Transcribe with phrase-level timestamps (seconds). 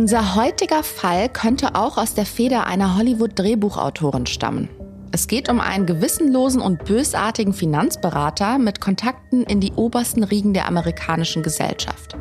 [0.00, 4.70] Unser heutiger Fall könnte auch aus der Feder einer Hollywood-Drehbuchautorin stammen.
[5.12, 10.66] Es geht um einen gewissenlosen und bösartigen Finanzberater mit Kontakten in die obersten Riegen der
[10.68, 12.16] amerikanischen Gesellschaft.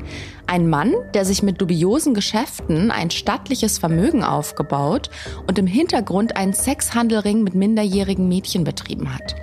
[0.45, 5.09] Ein Mann, der sich mit dubiosen Geschäften ein stattliches Vermögen aufgebaut
[5.47, 9.37] und im Hintergrund einen Sexhandelring mit minderjährigen Mädchen betrieben hat.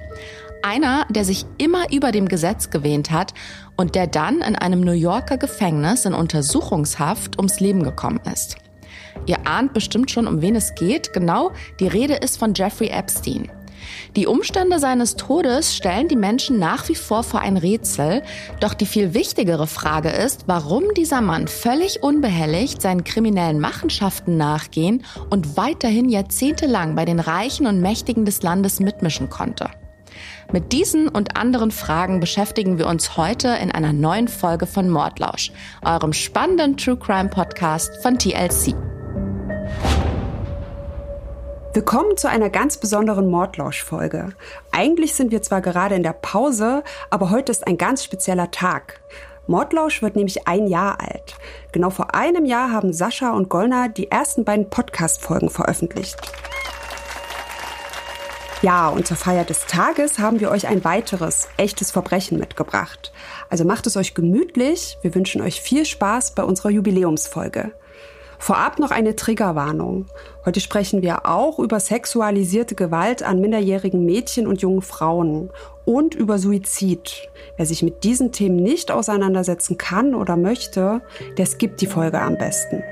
[0.67, 3.35] Einer, der sich immer über dem Gesetz gewähnt hat
[3.77, 8.57] und der dann in einem New Yorker Gefängnis in Untersuchungshaft ums Leben gekommen ist.
[9.27, 11.13] Ihr ahnt bestimmt schon, um wen es geht.
[11.13, 13.49] Genau, die Rede ist von Jeffrey Epstein.
[14.17, 18.25] Die Umstände seines Todes stellen die Menschen nach wie vor vor ein Rätsel.
[18.59, 25.05] Doch die viel wichtigere Frage ist, warum dieser Mann völlig unbehelligt seinen kriminellen Machenschaften nachgehen
[25.31, 29.71] und weiterhin jahrzehntelang bei den Reichen und Mächtigen des Landes mitmischen konnte.
[30.53, 35.51] Mit diesen und anderen Fragen beschäftigen wir uns heute in einer neuen Folge von Mordlausch,
[35.85, 38.75] eurem spannenden True Crime Podcast von TLC.
[41.75, 44.31] Willkommen zu einer ganz besonderen Mordlausch-Folge.
[44.71, 49.01] Eigentlich sind wir zwar gerade in der Pause, aber heute ist ein ganz spezieller Tag.
[49.49, 51.35] Mordlausch wird nämlich ein Jahr alt.
[51.73, 56.17] Genau vor einem Jahr haben Sascha und Golnar die ersten beiden Podcast-Folgen veröffentlicht.
[58.63, 63.13] Ja, und zur Feier des Tages haben wir euch ein weiteres echtes Verbrechen mitgebracht.
[63.51, 64.97] Also macht es euch gemütlich.
[65.03, 67.73] Wir wünschen euch viel Spaß bei unserer Jubiläumsfolge.
[68.39, 70.07] Vorab noch eine Triggerwarnung.
[70.45, 75.51] Heute sprechen wir auch über sexualisierte Gewalt an minderjährigen Mädchen und jungen Frauen
[75.85, 77.29] und über Suizid.
[77.57, 81.03] Wer sich mit diesen Themen nicht auseinandersetzen kann oder möchte,
[81.37, 82.83] der skippt die Folge am besten.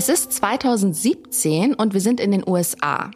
[0.00, 3.10] Es ist 2017 und wir sind in den USA.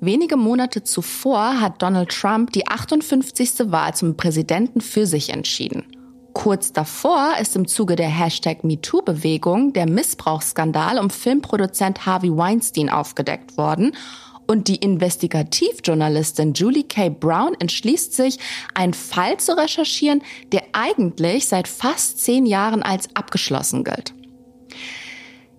[0.00, 3.70] Wenige Monate zuvor hat Donald Trump die 58.
[3.70, 5.84] Wahl zum Präsidenten für sich entschieden.
[6.32, 13.56] Kurz davor ist im Zuge der Hashtag MeToo-Bewegung der Missbrauchsskandal um Filmproduzent Harvey Weinstein aufgedeckt
[13.56, 13.92] worden
[14.48, 17.10] und die Investigativjournalistin Julie K.
[17.10, 18.40] Brown entschließt sich,
[18.74, 20.20] einen Fall zu recherchieren,
[20.50, 24.14] der eigentlich seit fast zehn Jahren als abgeschlossen gilt.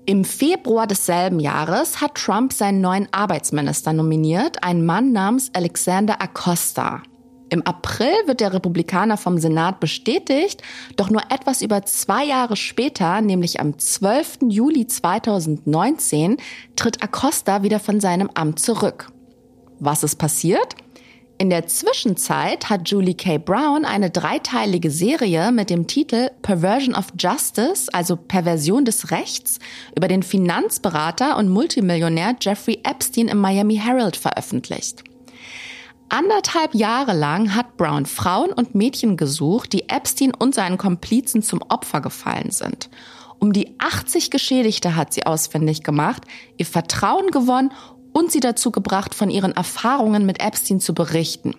[0.07, 7.01] Im Februar desselben Jahres hat Trump seinen neuen Arbeitsminister nominiert, einen Mann namens Alexander Acosta.
[7.49, 10.61] Im April wird der Republikaner vom Senat bestätigt,
[10.95, 14.39] doch nur etwas über zwei Jahre später, nämlich am 12.
[14.49, 16.37] Juli 2019,
[16.75, 19.11] tritt Acosta wieder von seinem Amt zurück.
[19.79, 20.75] Was ist passiert?
[21.38, 23.38] In der Zwischenzeit hat Julie K.
[23.38, 29.59] Brown eine dreiteilige Serie mit dem Titel Perversion of Justice, also Perversion des Rechts,
[29.97, 35.03] über den Finanzberater und Multimillionär Jeffrey Epstein im Miami Herald veröffentlicht.
[36.07, 41.62] Anderthalb Jahre lang hat Brown Frauen und Mädchen gesucht, die Epstein und seinen Komplizen zum
[41.67, 42.90] Opfer gefallen sind.
[43.40, 46.23] Um die 80 Geschädigte hat sie ausfindig gemacht,
[46.56, 47.72] ihr Vertrauen gewonnen
[48.15, 51.53] und sie dazu gebracht, von ihren Erfahrungen mit Epstein zu berichten.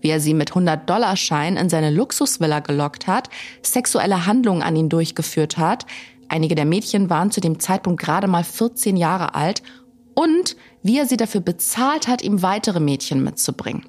[0.00, 3.28] Wie er sie mit 100-Dollar-Schein in seine Luxusvilla gelockt hat,
[3.62, 5.84] sexuelle Handlungen an ihn durchgeführt hat,
[6.28, 9.62] einige der Mädchen waren zu dem Zeitpunkt gerade mal 14 Jahre alt,
[10.14, 13.84] und wie er sie dafür bezahlt hat, ihm weitere Mädchen mitzubringen.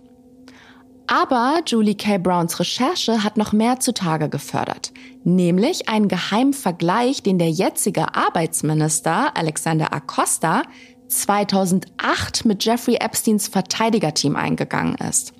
[1.07, 2.17] Aber Julie K.
[2.17, 9.35] Browns Recherche hat noch mehr zutage gefördert, nämlich einen geheimen Vergleich, den der jetzige Arbeitsminister
[9.35, 10.63] Alexander Acosta
[11.11, 15.33] 2008 mit Jeffrey Epsteins Verteidigerteam eingegangen ist.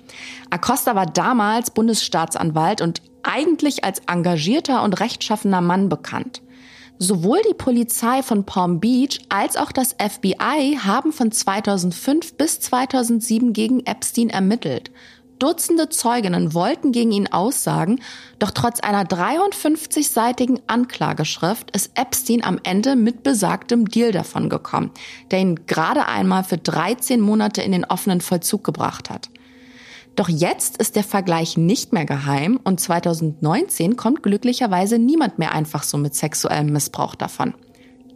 [0.50, 6.42] Acosta war damals Bundesstaatsanwalt und eigentlich als engagierter und rechtschaffener Mann bekannt.
[6.98, 13.52] Sowohl die Polizei von Palm Beach als auch das FBI haben von 2005 bis 2007
[13.52, 14.90] gegen Epstein ermittelt.
[15.42, 17.98] Dutzende Zeuginnen wollten gegen ihn aussagen,
[18.38, 24.92] doch trotz einer 53-seitigen Anklageschrift ist Epstein am Ende mit besagtem Deal davon gekommen,
[25.32, 29.30] der ihn gerade einmal für 13 Monate in den offenen Vollzug gebracht hat.
[30.14, 35.82] Doch jetzt ist der Vergleich nicht mehr geheim und 2019 kommt glücklicherweise niemand mehr einfach
[35.82, 37.54] so mit sexuellem Missbrauch davon.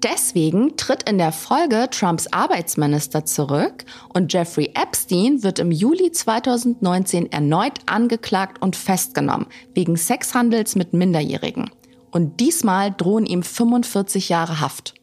[0.03, 7.33] Deswegen tritt in der Folge Trumps Arbeitsminister zurück und Jeffrey Epstein wird im Juli 2019
[7.33, 11.71] erneut angeklagt und festgenommen wegen Sexhandels mit Minderjährigen.
[12.11, 14.95] Und diesmal drohen ihm 45 Jahre Haft.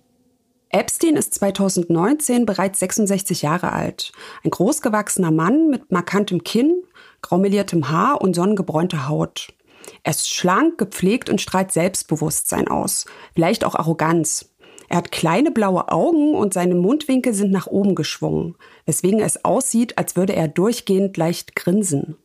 [0.69, 4.12] Epstein ist 2019 bereits 66 Jahre alt.
[4.44, 6.84] Ein großgewachsener Mann mit markantem Kinn,
[7.22, 9.54] graumeliertem Haar und sonnengebräunter Haut.
[10.04, 13.06] Er ist schlank, gepflegt und strahlt Selbstbewusstsein aus,
[13.36, 14.50] vielleicht auch Arroganz.
[14.94, 18.54] Er hat kleine blaue Augen und seine Mundwinkel sind nach oben geschwungen,
[18.86, 22.16] weswegen es aussieht, als würde er durchgehend leicht grinsen.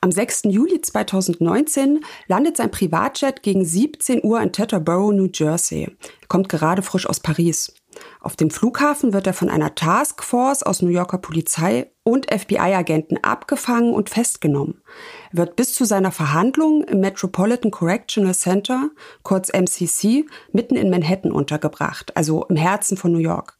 [0.00, 0.44] Am 6.
[0.44, 5.82] Juli 2019 landet sein Privatjet gegen 17 Uhr in Teterboro, New Jersey.
[6.22, 7.74] Er kommt gerade frisch aus Paris.
[8.22, 13.92] Auf dem Flughafen wird er von einer Taskforce aus New Yorker Polizei und FBI-Agenten abgefangen
[13.92, 14.80] und festgenommen.
[15.32, 18.90] Wird bis zu seiner Verhandlung im Metropolitan Correctional Center,
[19.22, 23.58] kurz MCC, mitten in Manhattan untergebracht, also im Herzen von New York.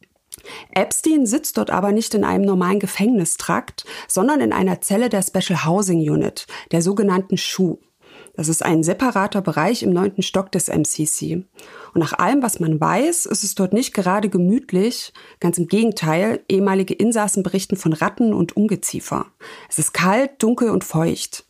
[0.73, 5.65] Epstein sitzt dort aber nicht in einem normalen Gefängnistrakt, sondern in einer Zelle der Special
[5.65, 7.77] Housing Unit, der sogenannten SHU.
[8.39, 11.43] Das ist ein separater Bereich im neunten Stock des MCC.
[11.93, 15.11] Und nach allem, was man weiß, ist es dort nicht gerade gemütlich.
[15.41, 19.25] Ganz im Gegenteil, ehemalige Insassen berichten von Ratten und Ungeziefer.
[19.67, 21.47] Es ist kalt, dunkel und feucht.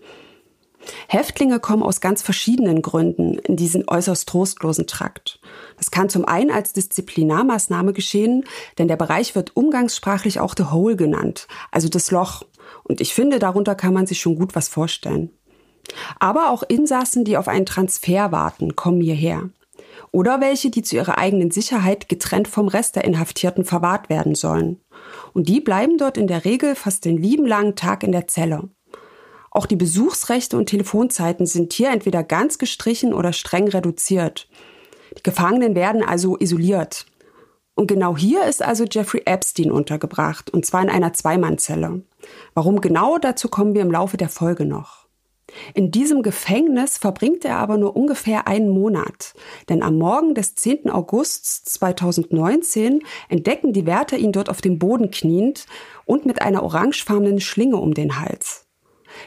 [1.07, 5.39] Häftlinge kommen aus ganz verschiedenen Gründen in diesen äußerst trostlosen Trakt.
[5.77, 8.45] Das kann zum einen als Disziplinarmaßnahme geschehen,
[8.79, 12.45] denn der Bereich wird umgangssprachlich auch The Hole genannt, also das Loch.
[12.83, 15.29] Und ich finde, darunter kann man sich schon gut was vorstellen.
[16.19, 19.49] Aber auch Insassen, die auf einen Transfer warten, kommen hierher.
[20.11, 24.79] Oder welche, die zu ihrer eigenen Sicherheit getrennt vom Rest der Inhaftierten verwahrt werden sollen.
[25.33, 28.69] Und die bleiben dort in der Regel fast den lieben langen Tag in der Zelle.
[29.51, 34.47] Auch die Besuchsrechte und Telefonzeiten sind hier entweder ganz gestrichen oder streng reduziert.
[35.17, 37.05] Die Gefangenen werden also isoliert.
[37.75, 42.03] Und genau hier ist also Jeffrey Epstein untergebracht, und zwar in einer Zweimannzelle.
[42.53, 44.98] Warum genau, dazu kommen wir im Laufe der Folge noch.
[45.73, 49.33] In diesem Gefängnis verbringt er aber nur ungefähr einen Monat,
[49.69, 50.89] denn am Morgen des 10.
[50.89, 55.65] August 2019 entdecken die Wärter ihn dort auf dem Boden kniend
[56.05, 58.65] und mit einer orangefarbenen Schlinge um den Hals.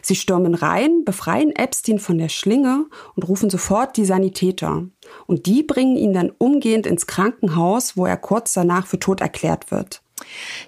[0.01, 4.87] Sie stürmen rein, befreien Epstein von der Schlinge und rufen sofort die Sanitäter.
[5.27, 9.71] Und die bringen ihn dann umgehend ins Krankenhaus, wo er kurz danach für tot erklärt
[9.71, 10.03] wird.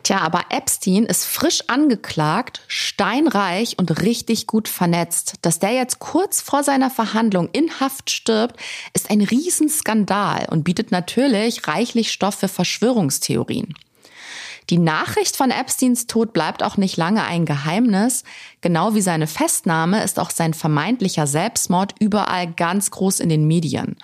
[0.03, 5.35] Tja, aber Epstein ist frisch angeklagt, steinreich und richtig gut vernetzt.
[5.43, 8.61] Dass der jetzt kurz vor seiner Verhandlung in Haft stirbt,
[8.93, 13.75] ist ein Riesenskandal und bietet natürlich reichlich Stoff für Verschwörungstheorien.
[14.71, 18.25] Die Nachricht von Epsteins Tod bleibt auch nicht lange ein Geheimnis.
[18.62, 23.97] Genau wie seine Festnahme ist auch sein vermeintlicher Selbstmord überall ganz groß in den Medien.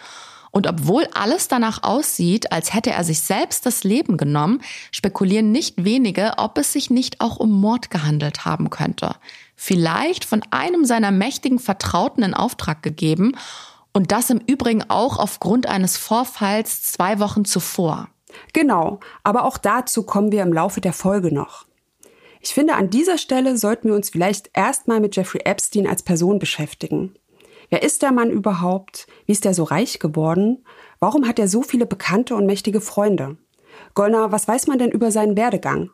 [0.50, 5.84] Und obwohl alles danach aussieht, als hätte er sich selbst das Leben genommen, spekulieren nicht
[5.84, 9.14] wenige, ob es sich nicht auch um Mord gehandelt haben könnte.
[9.54, 13.36] Vielleicht von einem seiner mächtigen Vertrauten in Auftrag gegeben
[13.92, 18.08] und das im Übrigen auch aufgrund eines Vorfalls zwei Wochen zuvor.
[18.52, 21.66] Genau, aber auch dazu kommen wir im Laufe der Folge noch.
[22.40, 26.38] Ich finde, an dieser Stelle sollten wir uns vielleicht erstmal mit Jeffrey Epstein als Person
[26.38, 27.14] beschäftigen.
[27.70, 29.06] Wer ist der Mann überhaupt?
[29.26, 30.64] Wie ist er so reich geworden?
[30.98, 33.38] Warum hat er so viele bekannte und mächtige Freunde?
[33.94, 35.90] Gollner, was weiß man denn über seinen Werdegang?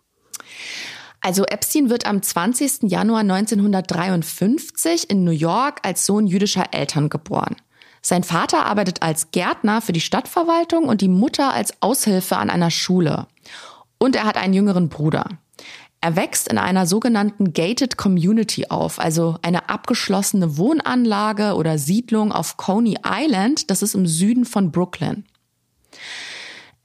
[1.21, 2.91] Also Epstein wird am 20.
[2.91, 7.57] Januar 1953 in New York als Sohn jüdischer Eltern geboren.
[8.01, 12.71] Sein Vater arbeitet als Gärtner für die Stadtverwaltung und die Mutter als Aushilfe an einer
[12.71, 13.27] Schule.
[13.99, 15.27] Und er hat einen jüngeren Bruder.
[16.01, 22.57] Er wächst in einer sogenannten Gated Community auf, also eine abgeschlossene Wohnanlage oder Siedlung auf
[22.57, 25.25] Coney Island, das ist im Süden von Brooklyn.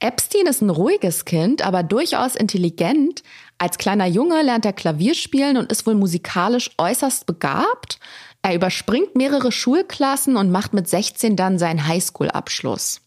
[0.00, 3.22] Epstein ist ein ruhiges Kind, aber durchaus intelligent.
[3.58, 8.00] Als kleiner Junge lernt er Klavier spielen und ist wohl musikalisch äußerst begabt.
[8.42, 13.01] Er überspringt mehrere Schulklassen und macht mit 16 dann seinen Highschool-Abschluss.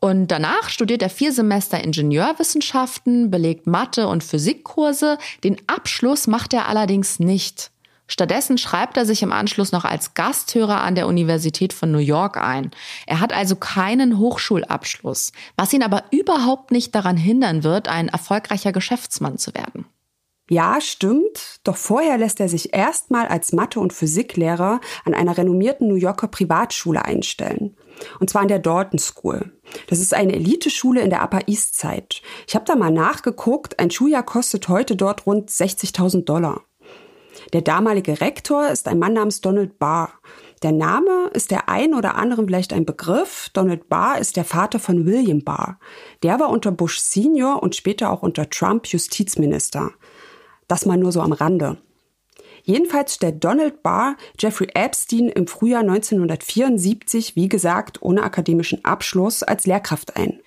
[0.00, 5.18] Und danach studiert er vier Semester Ingenieurwissenschaften, belegt Mathe- und Physikkurse.
[5.42, 7.70] Den Abschluss macht er allerdings nicht.
[8.06, 12.38] Stattdessen schreibt er sich im Anschluss noch als Gasthörer an der Universität von New York
[12.38, 12.70] ein.
[13.06, 18.72] Er hat also keinen Hochschulabschluss, was ihn aber überhaupt nicht daran hindern wird, ein erfolgreicher
[18.72, 19.84] Geschäftsmann zu werden.
[20.50, 21.60] Ja, stimmt.
[21.64, 26.28] Doch vorher lässt er sich erstmal als Mathe- und Physiklehrer an einer renommierten New Yorker
[26.28, 27.76] Privatschule einstellen.
[28.20, 29.52] Und zwar an der Dalton School.
[29.88, 32.22] Das ist eine Eliteschule in der Upper East Side.
[32.46, 33.78] Ich habe da mal nachgeguckt.
[33.78, 36.62] Ein Schuljahr kostet heute dort rund 60.000 Dollar.
[37.52, 40.10] Der damalige Rektor ist ein Mann namens Donald Barr.
[40.62, 43.48] Der Name ist der ein oder anderen vielleicht ein Begriff.
[43.52, 45.78] Donald Barr ist der Vater von William Barr.
[46.22, 49.92] Der war unter Bush Senior und später auch unter Trump Justizminister.
[50.66, 51.78] Das mal nur so am Rande.
[52.68, 59.64] Jedenfalls stellt Donald Barr Jeffrey Epstein im Frühjahr 1974, wie gesagt, ohne akademischen Abschluss als
[59.64, 60.40] Lehrkraft ein.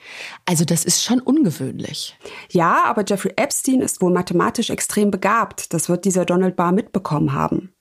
[0.46, 2.16] Also das ist schon ungewöhnlich.
[2.51, 5.74] Ja, aber Jeffrey Epstein ist wohl mathematisch extrem begabt.
[5.74, 7.74] Das wird dieser Donald Barr mitbekommen haben.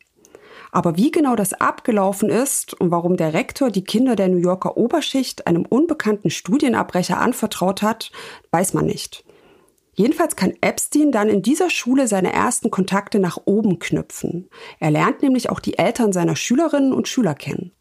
[0.73, 4.79] Aber wie genau das abgelaufen ist und warum der Rektor die Kinder der New Yorker
[4.79, 8.11] Oberschicht einem unbekannten Studienabbrecher anvertraut hat,
[8.53, 9.23] weiß man nicht.
[10.00, 14.49] Jedenfalls kann Epstein dann in dieser Schule seine ersten Kontakte nach oben knüpfen.
[14.78, 17.73] Er lernt nämlich auch die Eltern seiner Schülerinnen und Schüler kennen.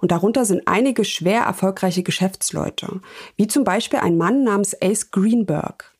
[0.00, 3.00] Und darunter sind einige schwer erfolgreiche Geschäftsleute,
[3.34, 5.92] wie zum Beispiel ein Mann namens Ace Greenberg.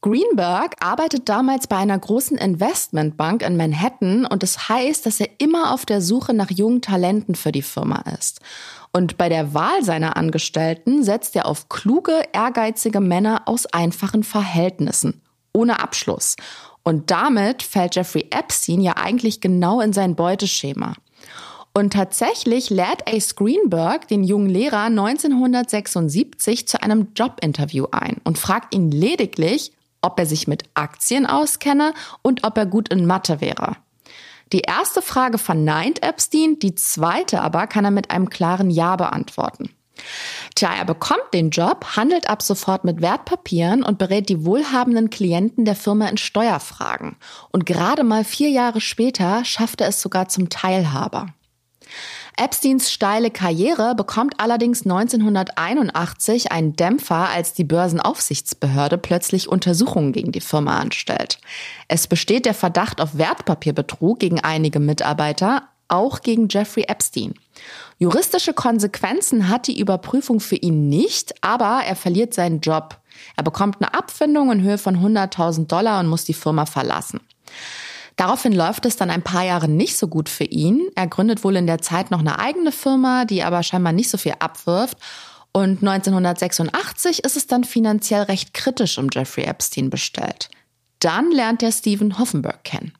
[0.00, 5.28] Greenberg arbeitet damals bei einer großen Investmentbank in Manhattan und es das heißt, dass er
[5.38, 8.40] immer auf der Suche nach jungen Talenten für die Firma ist.
[8.92, 15.20] Und bei der Wahl seiner Angestellten setzt er auf kluge, ehrgeizige Männer aus einfachen Verhältnissen,
[15.52, 16.36] ohne Abschluss.
[16.84, 20.94] Und damit fällt Jeffrey Epstein ja eigentlich genau in sein Beuteschema.
[21.74, 28.74] Und tatsächlich lädt Ace Greenberg den jungen Lehrer 1976 zu einem Jobinterview ein und fragt
[28.74, 33.76] ihn lediglich, ob er sich mit Aktien auskenne und ob er gut in Mathe wäre.
[34.52, 39.70] Die erste Frage verneint Epstein, die zweite aber kann er mit einem klaren Ja beantworten.
[40.54, 45.64] Tja, er bekommt den Job, handelt ab sofort mit Wertpapieren und berät die wohlhabenden Klienten
[45.64, 47.16] der Firma in Steuerfragen.
[47.50, 51.28] Und gerade mal vier Jahre später schafft er es sogar zum Teilhaber.
[52.40, 60.40] Epsteins steile Karriere bekommt allerdings 1981 einen Dämpfer, als die Börsenaufsichtsbehörde plötzlich Untersuchungen gegen die
[60.40, 61.40] Firma anstellt.
[61.88, 67.34] Es besteht der Verdacht auf Wertpapierbetrug gegen einige Mitarbeiter, auch gegen Jeffrey Epstein.
[67.98, 72.98] Juristische Konsequenzen hat die Überprüfung für ihn nicht, aber er verliert seinen Job.
[73.36, 77.20] Er bekommt eine Abfindung in Höhe von 100.000 Dollar und muss die Firma verlassen.
[78.18, 80.88] Daraufhin läuft es dann ein paar Jahre nicht so gut für ihn.
[80.96, 84.18] Er gründet wohl in der Zeit noch eine eigene Firma, die aber scheinbar nicht so
[84.18, 84.98] viel abwirft.
[85.52, 90.50] Und 1986 ist es dann finanziell recht kritisch um Jeffrey Epstein bestellt.
[90.98, 92.92] Dann lernt er Stephen Hoffenberg kennen.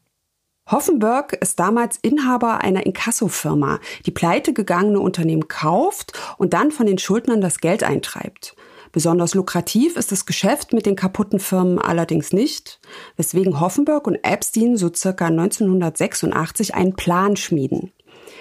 [0.70, 7.40] Hoffenberg ist damals Inhaber einer Inkassofirma, die pleitegegangene Unternehmen kauft und dann von den Schuldnern
[7.40, 8.54] das Geld eintreibt.
[8.98, 12.80] Besonders lukrativ ist das Geschäft mit den kaputten Firmen allerdings nicht,
[13.16, 17.92] weswegen Hoffenberg und Epstein so circa 1986 einen Plan schmieden.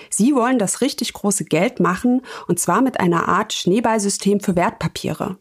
[0.10, 5.38] Sie wollen das richtig große Geld machen, und zwar mit einer Art Schneeballsystem für Wertpapiere.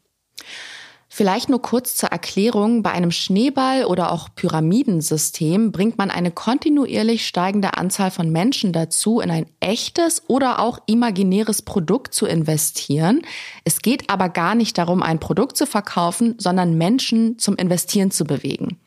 [1.16, 2.82] Vielleicht nur kurz zur Erklärung.
[2.82, 9.20] Bei einem Schneeball oder auch Pyramidensystem bringt man eine kontinuierlich steigende Anzahl von Menschen dazu,
[9.20, 13.22] in ein echtes oder auch imaginäres Produkt zu investieren.
[13.64, 18.26] Es geht aber gar nicht darum, ein Produkt zu verkaufen, sondern Menschen zum Investieren zu
[18.26, 18.78] bewegen.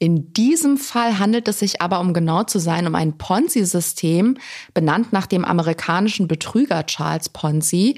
[0.00, 4.36] In diesem Fall handelt es sich aber, um genau zu sein, um ein Ponzi-System,
[4.72, 7.96] benannt nach dem amerikanischen Betrüger Charles Ponzi.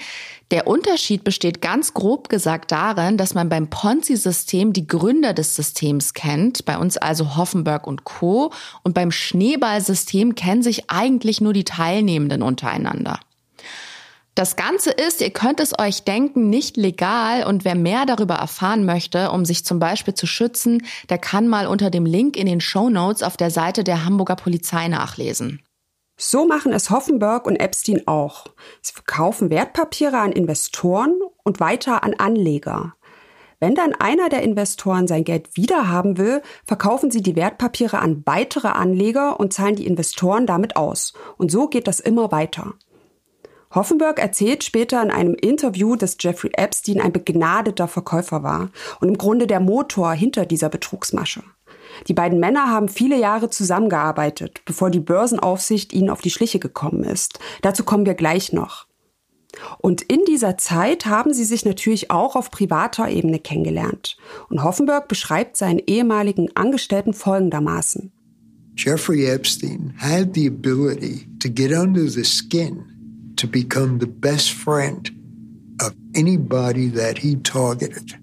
[0.51, 6.15] Der Unterschied besteht ganz grob gesagt darin, dass man beim Ponzi-System die Gründer des Systems
[6.15, 8.51] kennt, bei uns also Hoffenberg und Co.
[8.83, 13.21] Und beim Schneeballsystem kennen sich eigentlich nur die Teilnehmenden untereinander.
[14.41, 18.87] Das Ganze ist, ihr könnt es euch denken, nicht legal und wer mehr darüber erfahren
[18.87, 22.63] möchte, um sich zum Beispiel zu schützen, der kann mal unter dem Link in den
[22.63, 25.61] Show Notes auf der Seite der Hamburger Polizei nachlesen.
[26.17, 28.47] So machen es Hoffenberg und Epstein auch.
[28.81, 31.13] Sie verkaufen Wertpapiere an Investoren
[31.45, 32.95] und weiter an Anleger.
[33.59, 38.69] Wenn dann einer der Investoren sein Geld wiederhaben will, verkaufen sie die Wertpapiere an weitere
[38.69, 41.13] Anleger und zahlen die Investoren damit aus.
[41.37, 42.73] Und so geht das immer weiter.
[43.73, 49.19] Hoffenberg erzählt später in einem Interview, dass Jeffrey Epstein ein begnadeter Verkäufer war und im
[49.19, 51.43] Grunde der Motor hinter dieser Betrugsmasche.
[52.09, 57.05] Die beiden Männer haben viele Jahre zusammengearbeitet, bevor die Börsenaufsicht ihnen auf die Schliche gekommen
[57.05, 57.39] ist.
[57.63, 58.87] Dazu kommen wir gleich noch.
[59.79, 64.17] Und in dieser Zeit haben sie sich natürlich auch auf privater Ebene kennengelernt.
[64.49, 68.13] Und Hoffenberg beschreibt seinen ehemaligen Angestellten folgendermaßen.
[68.77, 72.90] Jeffrey Epstein had the ability to get under the skin
[73.41, 75.11] to become the best friend
[75.81, 78.19] of anybody that he targeted.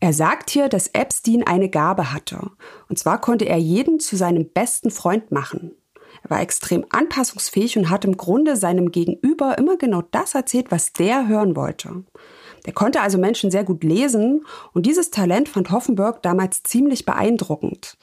[0.00, 2.50] Er sagt hier, dass Epstein eine Gabe hatte.
[2.88, 5.72] Und zwar konnte er jeden zu seinem besten Freund machen.
[6.24, 10.92] Er war extrem anpassungsfähig und hat im Grunde seinem Gegenüber immer genau das erzählt, was
[10.92, 12.04] der hören wollte.
[12.66, 17.96] Der konnte also Menschen sehr gut lesen und dieses Talent fand Hoffenberg damals ziemlich beeindruckend.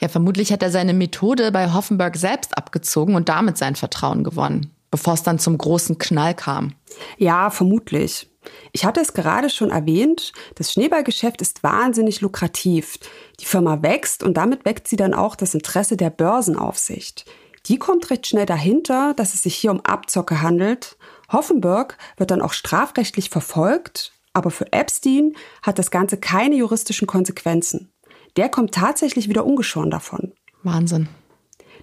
[0.00, 4.75] Ja, vermutlich hat er seine Methode bei Hoffenberg selbst abgezogen und damit sein Vertrauen gewonnen
[4.90, 6.74] bevor es dann zum großen Knall kam.
[7.18, 8.30] Ja, vermutlich.
[8.72, 12.98] Ich hatte es gerade schon erwähnt, das Schneeballgeschäft ist wahnsinnig lukrativ.
[13.40, 17.24] Die Firma wächst und damit weckt sie dann auch das Interesse der Börsenaufsicht.
[17.66, 20.96] Die kommt recht schnell dahinter, dass es sich hier um Abzocke handelt.
[21.32, 27.92] Hoffenberg wird dann auch strafrechtlich verfolgt, aber für Epstein hat das Ganze keine juristischen Konsequenzen.
[28.36, 30.32] Der kommt tatsächlich wieder ungeschoren davon.
[30.62, 31.08] Wahnsinn.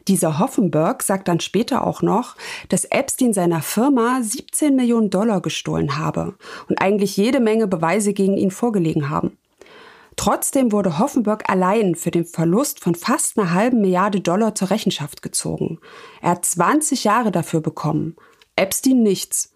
[0.08, 2.36] Dieser Hoffenberg sagt dann später auch noch,
[2.70, 6.36] dass Epstein seiner Firma 17 Millionen Dollar gestohlen habe
[6.68, 9.38] und eigentlich jede Menge Beweise gegen ihn vorgelegen haben.
[10.16, 15.22] Trotzdem wurde Hoffenberg allein für den Verlust von fast einer halben Milliarde Dollar zur Rechenschaft
[15.22, 15.80] gezogen.
[16.22, 18.16] Er hat 20 Jahre dafür bekommen.
[18.56, 19.54] Epstein nichts.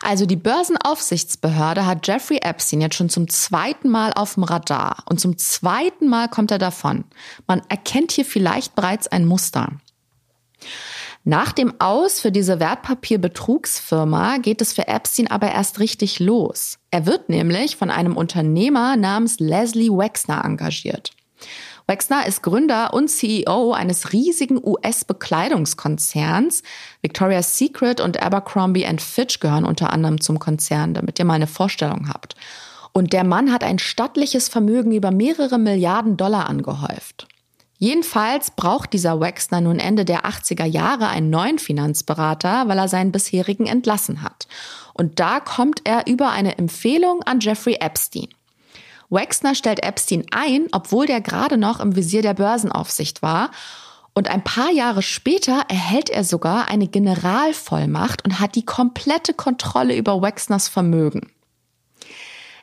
[0.00, 5.20] Also die Börsenaufsichtsbehörde hat Jeffrey Epstein jetzt schon zum zweiten Mal auf dem Radar und
[5.20, 7.04] zum zweiten Mal kommt er davon.
[7.46, 9.72] Man erkennt hier vielleicht bereits ein Muster.
[11.24, 16.78] Nach dem Aus für diese Wertpapierbetrugsfirma geht es für Epstein aber erst richtig los.
[16.90, 21.10] Er wird nämlich von einem Unternehmer namens Leslie Wexner engagiert.
[21.86, 26.62] Wexner ist Gründer und CEO eines riesigen US-Bekleidungskonzerns.
[27.00, 32.08] Victoria's Secret und Abercrombie Fitch gehören unter anderem zum Konzern, damit ihr mal eine Vorstellung
[32.08, 32.36] habt.
[32.92, 37.26] Und der Mann hat ein stattliches Vermögen über mehrere Milliarden Dollar angehäuft.
[37.78, 43.12] Jedenfalls braucht dieser Wexner nun Ende der 80er Jahre einen neuen Finanzberater, weil er seinen
[43.12, 44.48] bisherigen entlassen hat.
[44.94, 48.28] Und da kommt er über eine Empfehlung an Jeffrey Epstein.
[49.10, 53.52] Wexner stellt Epstein ein, obwohl der gerade noch im Visier der Börsenaufsicht war.
[54.12, 59.96] Und ein paar Jahre später erhält er sogar eine Generalvollmacht und hat die komplette Kontrolle
[59.96, 61.30] über Wexners Vermögen.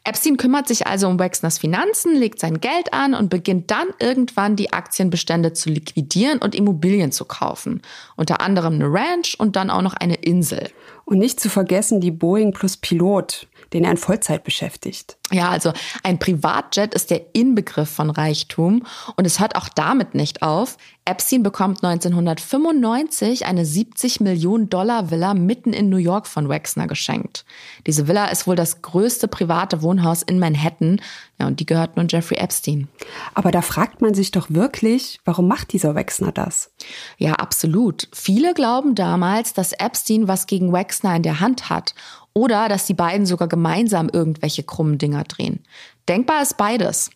[0.05, 4.55] Epstein kümmert sich also um Wexners Finanzen, legt sein Geld an und beginnt dann irgendwann
[4.55, 7.81] die Aktienbestände zu liquidieren und Immobilien zu kaufen.
[8.15, 10.69] Unter anderem eine Ranch und dann auch noch eine Insel.
[11.05, 15.17] Und nicht zu vergessen die Boeing plus Pilot den er in Vollzeit beschäftigt.
[15.31, 18.83] Ja, also ein Privatjet ist der Inbegriff von Reichtum
[19.15, 20.77] und es hört auch damit nicht auf.
[21.03, 27.43] Epstein bekommt 1995 eine 70 Millionen Dollar Villa mitten in New York von Wexner geschenkt.
[27.87, 31.01] Diese Villa ist wohl das größte private Wohnhaus in Manhattan.
[31.39, 32.87] Ja, und die gehört nun Jeffrey Epstein.
[33.33, 36.71] Aber da fragt man sich doch wirklich, warum macht dieser Wexner das?
[37.17, 38.09] Ja, absolut.
[38.13, 41.95] Viele glauben damals, dass Epstein was gegen Wexner in der Hand hat
[42.37, 45.63] oder dass die beiden sogar gemeinsam irgendwelche krummen Dinger drehen.
[46.07, 47.09] Denkbar ist beides.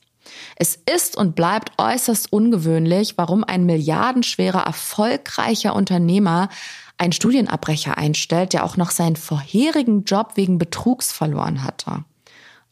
[0.56, 6.50] Es ist und bleibt äußerst ungewöhnlich, warum ein milliardenschwerer, erfolgreicher Unternehmer
[6.98, 12.04] einen Studienabbrecher einstellt, der auch noch seinen vorherigen Job wegen Betrugs verloren hatte.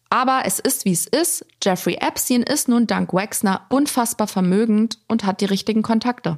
[0.10, 1.46] Aber es ist wie es ist.
[1.64, 6.38] Jeffrey Epstein ist nun dank Wexner unfassbar vermögend und hat die richtigen Kontakte.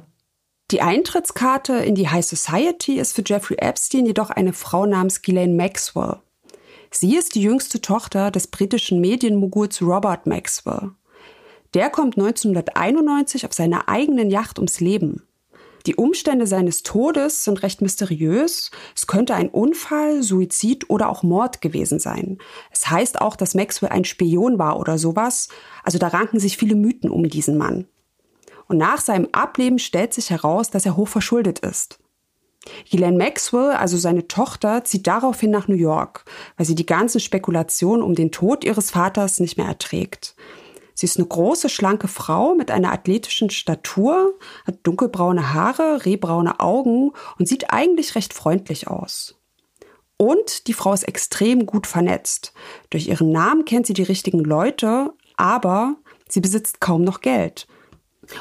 [0.70, 5.54] Die Eintrittskarte in die High Society ist für Jeffrey Epstein jedoch eine Frau namens Ghislaine
[5.54, 6.20] Maxwell.
[6.92, 10.90] Sie ist die jüngste Tochter des britischen Medienmoguls Robert Maxwell.
[11.72, 15.22] Der kommt 1991 auf seiner eigenen Yacht ums Leben.
[15.86, 18.72] Die Umstände seines Todes sind recht mysteriös.
[18.94, 22.38] Es könnte ein Unfall, Suizid oder auch Mord gewesen sein.
[22.72, 25.48] Es heißt auch, dass Maxwell ein Spion war oder sowas.
[25.84, 27.86] Also da ranken sich viele Mythen um diesen Mann.
[28.66, 31.99] Und nach seinem Ableben stellt sich heraus, dass er hochverschuldet ist.
[32.88, 36.24] Ghislaine Maxwell, also seine Tochter, zieht daraufhin nach New York,
[36.56, 40.34] weil sie die ganzen Spekulationen um den Tod ihres Vaters nicht mehr erträgt.
[40.94, 44.34] Sie ist eine große, schlanke Frau mit einer athletischen Statur,
[44.66, 49.36] hat dunkelbraune Haare, rehbraune Augen und sieht eigentlich recht freundlich aus.
[50.18, 52.52] Und die Frau ist extrem gut vernetzt.
[52.90, 55.96] Durch ihren Namen kennt sie die richtigen Leute, aber
[56.28, 57.66] sie besitzt kaum noch Geld.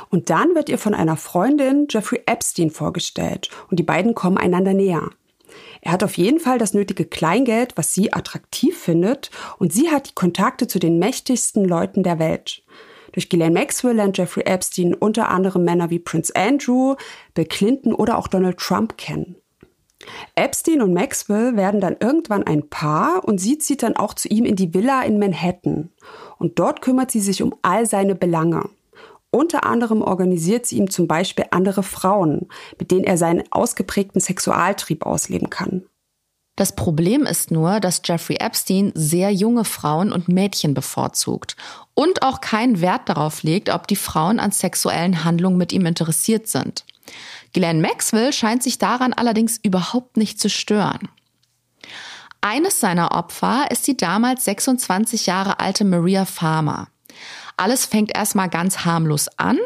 [0.09, 4.73] Und dann wird ihr von einer Freundin Jeffrey Epstein vorgestellt und die beiden kommen einander
[4.73, 5.09] näher.
[5.81, 10.09] Er hat auf jeden Fall das nötige Kleingeld, was sie attraktiv findet, und sie hat
[10.09, 12.63] die Kontakte zu den mächtigsten Leuten der Welt.
[13.13, 16.95] Durch Ghislaine Maxwell lernt Jeffrey Epstein unter anderem Männer wie Prince Andrew,
[17.33, 19.35] Bill Clinton oder auch Donald Trump kennen.
[20.35, 24.45] Epstein und Maxwell werden dann irgendwann ein Paar und sie zieht dann auch zu ihm
[24.45, 25.89] in die Villa in Manhattan.
[26.37, 28.69] Und dort kümmert sie sich um all seine Belange.
[29.31, 32.47] Unter anderem organisiert sie ihm zum Beispiel andere Frauen,
[32.79, 35.83] mit denen er seinen ausgeprägten Sexualtrieb ausleben kann.
[36.55, 41.55] Das Problem ist nur, dass Jeffrey Epstein sehr junge Frauen und Mädchen bevorzugt
[41.93, 46.49] und auch keinen Wert darauf legt, ob die Frauen an sexuellen Handlungen mit ihm interessiert
[46.49, 46.83] sind.
[47.53, 51.07] Glenn Maxwell scheint sich daran allerdings überhaupt nicht zu stören.
[52.41, 56.89] Eines seiner Opfer ist die damals 26 Jahre alte Maria Farmer.
[57.59, 59.57] Alles fängt erstmal ganz harmlos an.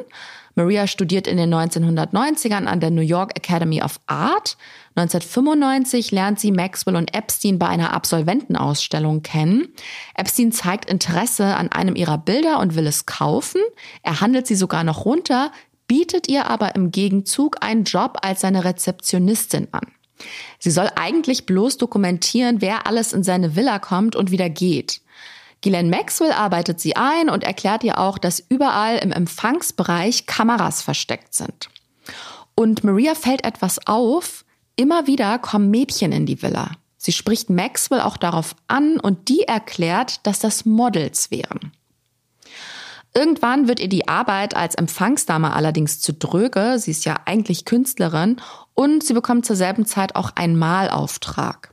[0.55, 4.57] Maria studiert in den 1990ern an der New York Academy of Art.
[4.95, 9.67] 1995 lernt sie Maxwell und Epstein bei einer Absolventenausstellung kennen.
[10.15, 13.61] Epstein zeigt Interesse an einem ihrer Bilder und will es kaufen.
[14.01, 15.51] Er handelt sie sogar noch runter,
[15.87, 19.85] bietet ihr aber im Gegenzug einen Job als seine Rezeptionistin an.
[20.57, 25.02] Sie soll eigentlich bloß dokumentieren, wer alles in seine Villa kommt und wieder geht.
[25.63, 31.33] Ghislaine Maxwell arbeitet sie ein und erklärt ihr auch, dass überall im Empfangsbereich Kameras versteckt
[31.33, 31.69] sind.
[32.53, 34.43] Und Maria fällt etwas auf.
[34.75, 36.71] Immer wieder kommen Mädchen in die Villa.
[36.97, 41.71] Sie spricht Maxwell auch darauf an und die erklärt, dass das Models wären.
[43.15, 46.77] Irgendwann wird ihr die Arbeit als Empfangsdame allerdings zu dröge.
[46.77, 48.37] Sie ist ja eigentlich Künstlerin
[48.73, 51.72] und sie bekommt zur selben Zeit auch einen Malauftrag.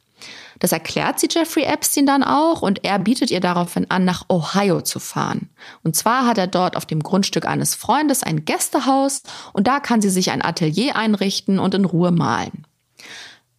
[0.60, 4.82] Das erklärt sie Jeffrey Epstein dann auch und er bietet ihr daraufhin an, nach Ohio
[4.82, 5.48] zu fahren.
[5.82, 10.02] Und zwar hat er dort auf dem Grundstück eines Freundes ein Gästehaus und da kann
[10.02, 12.66] sie sich ein Atelier einrichten und in Ruhe malen.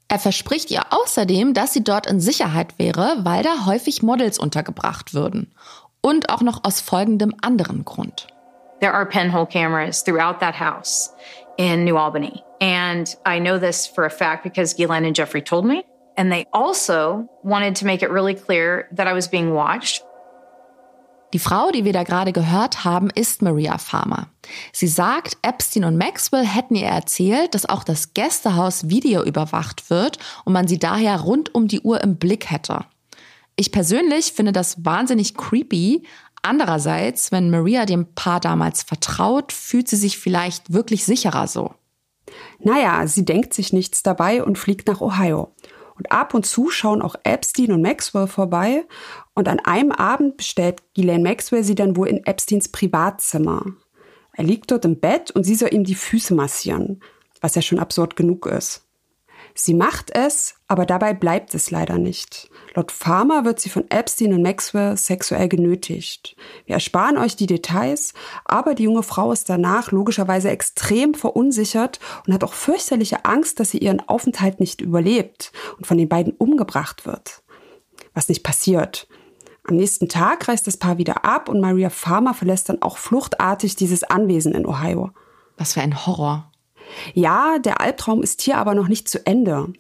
[0.07, 5.13] Er verspricht ihr außerdem, dass sie dort in Sicherheit wäre, weil da häufig Models untergebracht
[5.13, 5.53] würden.
[6.01, 8.27] Und auch noch aus folgendem anderen Grund.
[8.81, 11.11] There are pinhole cameras throughout that house
[11.57, 12.43] in New Albany.
[12.59, 15.83] And I know this for a fact because Ghislaine and Jeffrey told me.
[16.21, 20.03] And they also wanted to make it really clear that I was being watched.
[21.33, 24.27] Die Frau, die wir da gerade gehört haben, ist Maria Farmer.
[24.71, 30.19] Sie sagt, Epstein und Maxwell hätten ihr erzählt, dass auch das Gästehaus Video überwacht wird
[30.45, 32.85] und man sie daher rund um die Uhr im Blick hätte.
[33.55, 36.03] Ich persönlich finde das wahnsinnig creepy.
[36.43, 41.73] Andererseits, wenn Maria dem Paar damals vertraut, fühlt sie sich vielleicht wirklich sicherer so.
[42.59, 45.55] Naja, sie denkt sich nichts dabei und fliegt nach Ohio.
[46.01, 48.87] Und ab und zu schauen auch Epstein und Maxwell vorbei.
[49.35, 53.67] Und an einem Abend bestellt Ghislaine Maxwell sie dann wohl in Epsteins Privatzimmer.
[54.33, 57.03] Er liegt dort im Bett und sie soll ihm die Füße massieren,
[57.39, 58.87] was ja schon absurd genug ist.
[59.53, 62.49] Sie macht es, aber dabei bleibt es leider nicht.
[62.73, 66.35] Laut Farmer wird sie von Epstein und Maxwell sexuell genötigt.
[66.65, 68.13] Wir ersparen euch die Details,
[68.45, 73.71] aber die junge Frau ist danach logischerweise extrem verunsichert und hat auch fürchterliche Angst, dass
[73.71, 77.41] sie ihren Aufenthalt nicht überlebt und von den beiden umgebracht wird.
[78.13, 79.07] Was nicht passiert.
[79.67, 83.75] Am nächsten Tag reist das Paar wieder ab und Maria Farmer verlässt dann auch fluchtartig
[83.75, 85.11] dieses Anwesen in Ohio.
[85.57, 86.50] Was für ein Horror.
[87.13, 89.73] Ja, der Albtraum ist hier aber noch nicht zu Ende.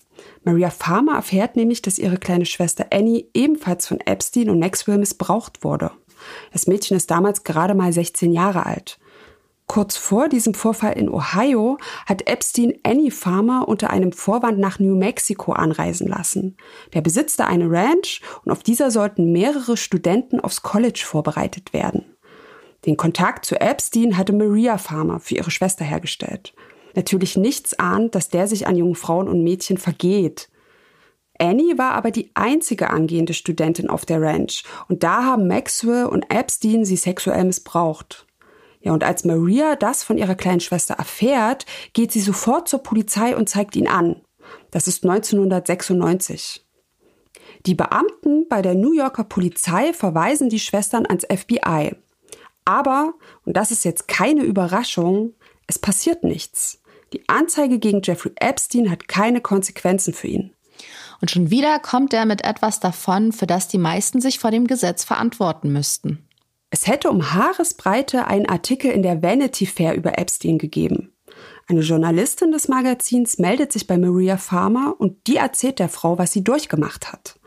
[0.43, 5.63] Maria Farmer erfährt nämlich, dass ihre kleine Schwester Annie ebenfalls von Epstein und Maxwell missbraucht
[5.63, 5.91] wurde.
[6.51, 8.99] Das Mädchen ist damals gerade mal 16 Jahre alt.
[9.67, 14.97] Kurz vor diesem Vorfall in Ohio hat Epstein Annie Farmer unter einem Vorwand nach New
[14.97, 16.57] Mexico anreisen lassen.
[16.93, 22.17] Der besitzte eine Ranch und auf dieser sollten mehrere Studenten aufs College vorbereitet werden.
[22.85, 26.53] Den Kontakt zu Epstein hatte Maria Farmer für ihre Schwester hergestellt
[26.95, 30.49] natürlich nichts ahnt, dass der sich an jungen Frauen und Mädchen vergeht.
[31.39, 36.29] Annie war aber die einzige angehende Studentin auf der Ranch und da haben Maxwell und
[36.29, 38.27] Epstein sie sexuell missbraucht.
[38.81, 43.35] Ja, und als Maria das von ihrer kleinen Schwester erfährt, geht sie sofort zur Polizei
[43.35, 44.21] und zeigt ihn an.
[44.71, 46.65] Das ist 1996.
[47.65, 51.95] Die Beamten bei der New Yorker Polizei verweisen die Schwestern ans FBI.
[52.65, 53.13] Aber,
[53.45, 55.33] und das ist jetzt keine Überraschung,
[55.67, 56.80] es passiert nichts.
[57.13, 60.53] Die Anzeige gegen Jeffrey Epstein hat keine Konsequenzen für ihn.
[61.19, 64.65] Und schon wieder kommt er mit etwas davon, für das die meisten sich vor dem
[64.65, 66.25] Gesetz verantworten müssten.
[66.71, 71.11] Es hätte um Haaresbreite einen Artikel in der Vanity Fair über Epstein gegeben.
[71.67, 76.31] Eine Journalistin des Magazins meldet sich bei Maria Farmer und die erzählt der Frau, was
[76.31, 77.39] sie durchgemacht hat.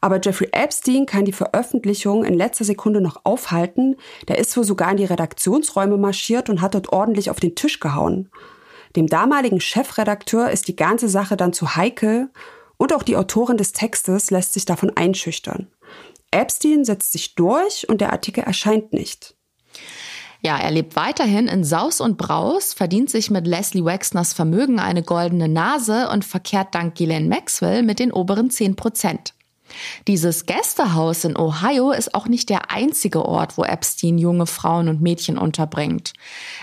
[0.00, 3.96] Aber Jeffrey Epstein kann die Veröffentlichung in letzter Sekunde noch aufhalten.
[4.28, 7.80] Der ist wohl sogar in die Redaktionsräume marschiert und hat dort ordentlich auf den Tisch
[7.80, 8.30] gehauen.
[8.96, 12.30] Dem damaligen Chefredakteur ist die ganze Sache dann zu heikel
[12.76, 15.68] und auch die Autorin des Textes lässt sich davon einschüchtern.
[16.30, 19.34] Epstein setzt sich durch und der Artikel erscheint nicht.
[20.42, 25.02] Ja, er lebt weiterhin in Saus und Braus, verdient sich mit Leslie Wexners Vermögen eine
[25.02, 29.34] goldene Nase und verkehrt dank Ghislaine Maxwell mit den oberen 10 Prozent.
[30.06, 35.00] Dieses Gästehaus in Ohio ist auch nicht der einzige Ort, wo Epstein junge Frauen und
[35.00, 36.12] Mädchen unterbringt.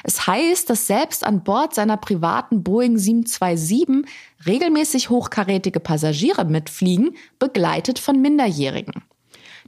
[0.04, 4.06] Es heißt, dass selbst an Bord seiner privaten Boeing 727
[4.46, 9.04] regelmäßig hochkarätige Passagiere mitfliegen, begleitet von Minderjährigen.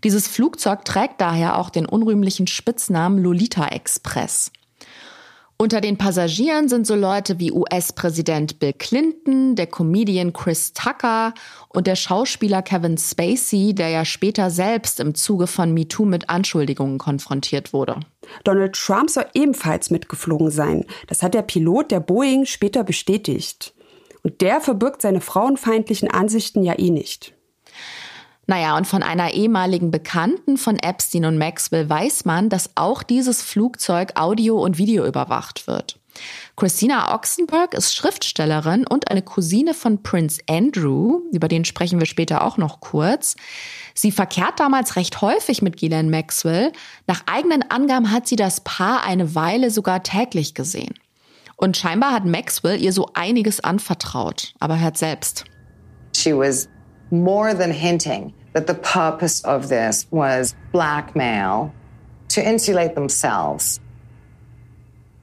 [0.04, 4.52] Dieses Flugzeug trägt daher auch den unrühmlichen Spitznamen Lolita Express.
[5.62, 11.34] Unter den Passagieren sind so Leute wie US-Präsident Bill Clinton, der Comedian Chris Tucker
[11.68, 16.98] und der Schauspieler Kevin Spacey, der ja später selbst im Zuge von MeToo mit Anschuldigungen
[16.98, 18.00] konfrontiert wurde.
[18.46, 20.86] Donald Trump soll ebenfalls mitgeflogen sein.
[21.08, 23.74] Das hat der Pilot der Boeing später bestätigt.
[24.24, 27.34] Und der verbirgt seine frauenfeindlichen Ansichten ja eh nicht.
[28.50, 33.44] Naja, und von einer ehemaligen Bekannten von Epstein und Maxwell weiß man, dass auch dieses
[33.44, 36.00] Flugzeug audio- und Video überwacht wird.
[36.56, 42.44] Christina Oxenberg ist Schriftstellerin und eine Cousine von Prince Andrew, über den sprechen wir später
[42.44, 43.36] auch noch kurz.
[43.94, 46.72] Sie verkehrt damals recht häufig mit Ghislaine Maxwell.
[47.06, 50.96] Nach eigenen Angaben hat sie das Paar eine Weile sogar täglich gesehen.
[51.56, 55.46] Und scheinbar hat Maxwell ihr so einiges anvertraut, aber hört selbst.
[56.18, 56.68] She was
[57.12, 61.72] more than hinting that the purpose of this was blackmail
[62.30, 63.80] to insulate themselves.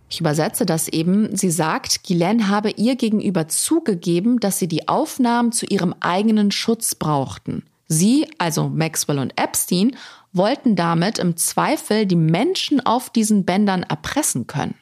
[0.08, 1.34] Ich übersetze das eben.
[1.36, 6.94] Sie sagt, Ghislaine habe ihr gegenüber zugegeben, dass sie die Aufnahmen zu ihrem eigenen Schutz
[6.94, 7.64] brauchten.
[7.88, 9.96] Sie, also Maxwell und Epstein,
[10.32, 14.74] wollten damit im Zweifel die Menschen auf diesen Bändern erpressen können.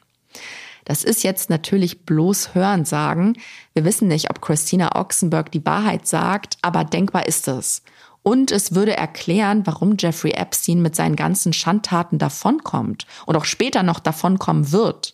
[0.85, 3.37] Das ist jetzt natürlich bloß Hörensagen.
[3.73, 7.81] Wir wissen nicht, ob Christina Oxenberg die Wahrheit sagt, aber denkbar ist es.
[8.27, 13.83] Und es würde erklären, warum Jeffrey Epstein mit seinen ganzen Schandtaten davonkommt und auch später
[13.83, 15.13] noch davonkommen wird.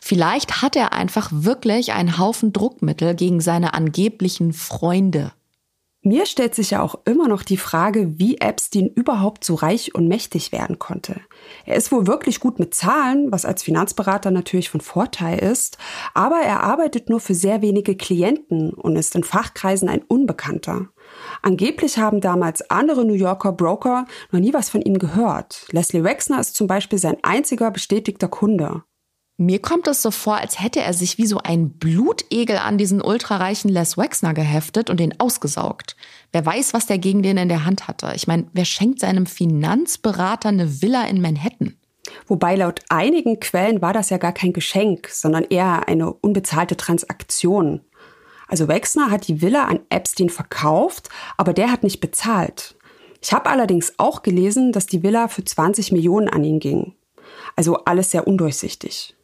[0.00, 5.32] Vielleicht hat er einfach wirklich einen Haufen Druckmittel gegen seine angeblichen Freunde.
[6.02, 10.06] Mir stellt sich ja auch immer noch die Frage, wie Epstein überhaupt so reich und
[10.06, 11.20] mächtig werden konnte.
[11.64, 15.78] Er ist wohl wirklich gut mit Zahlen, was als Finanzberater natürlich von Vorteil ist,
[16.14, 20.90] aber er arbeitet nur für sehr wenige Klienten und ist in Fachkreisen ein Unbekannter.
[21.46, 25.68] Angeblich haben damals andere New Yorker Broker noch nie was von ihm gehört.
[25.70, 28.82] Leslie Wexner ist zum Beispiel sein einziger bestätigter Kunde.
[29.36, 33.00] Mir kommt es so vor, als hätte er sich wie so ein Blutegel an diesen
[33.00, 35.94] ultrareichen Les Wexner geheftet und den ausgesaugt.
[36.32, 38.10] Wer weiß, was der gegen den in der Hand hatte.
[38.16, 41.76] Ich meine, wer schenkt seinem Finanzberater eine Villa in Manhattan?
[42.26, 47.82] Wobei laut einigen Quellen war das ja gar kein Geschenk, sondern eher eine unbezahlte Transaktion.
[48.48, 52.76] Also Wexner hat die Villa an Epstein verkauft, aber der hat nicht bezahlt.
[53.20, 56.94] Ich habe allerdings auch gelesen, dass die Villa für 20 Millionen an ihn ging.
[57.56, 59.14] Also alles sehr undurchsichtig.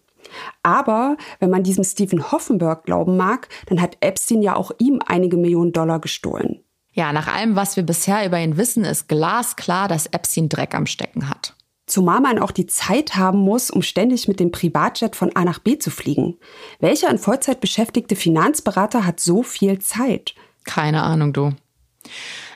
[0.63, 5.37] Aber wenn man diesem Stephen Hoffenberg glauben mag, dann hat Epstein ja auch ihm einige
[5.37, 6.61] Millionen Dollar gestohlen.
[6.93, 10.87] Ja, nach allem, was wir bisher über ihn wissen, ist glasklar, dass Epstein Dreck am
[10.87, 11.55] Stecken hat.
[11.87, 15.59] Zumal man auch die Zeit haben muss, um ständig mit dem Privatjet von A nach
[15.59, 16.39] B zu fliegen.
[16.79, 20.35] Welcher in Vollzeit beschäftigte Finanzberater hat so viel Zeit?
[20.65, 21.53] Keine Ahnung, du.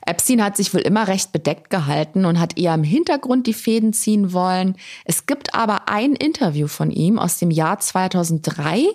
[0.06, 3.92] Epstein hat sich wohl immer recht bedeckt gehalten und hat eher im Hintergrund die Fäden
[3.92, 4.76] ziehen wollen.
[5.04, 8.86] Es gibt aber ein Interview von ihm aus dem Jahr 2003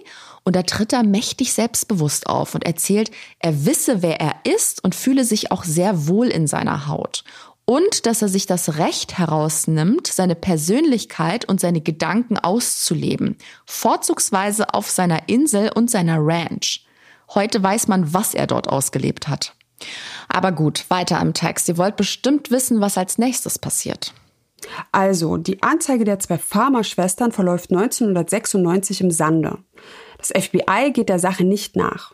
[0.43, 4.95] und da tritt er mächtig selbstbewusst auf und erzählt, er wisse, wer er ist und
[4.95, 7.23] fühle sich auch sehr wohl in seiner Haut.
[7.65, 13.37] Und dass er sich das Recht herausnimmt, seine Persönlichkeit und seine Gedanken auszuleben.
[13.65, 16.85] Vorzugsweise auf seiner Insel und seiner Ranch.
[17.33, 19.55] Heute weiß man, was er dort ausgelebt hat.
[20.27, 21.69] Aber gut, weiter im Text.
[21.69, 24.13] Ihr wollt bestimmt wissen, was als nächstes passiert.
[24.91, 29.57] Also, die Anzeige der zwei Pharma-Schwestern verläuft 1996 im Sande.
[30.17, 32.13] Das FBI geht der Sache nicht nach.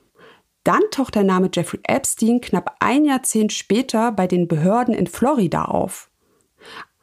[0.68, 5.64] Dann taucht der Name Jeffrey Epstein knapp ein Jahrzehnt später bei den Behörden in Florida
[5.64, 6.10] auf.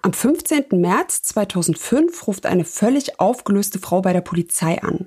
[0.03, 0.67] Am 15.
[0.73, 5.07] März 2005 ruft eine völlig aufgelöste Frau bei der Polizei an.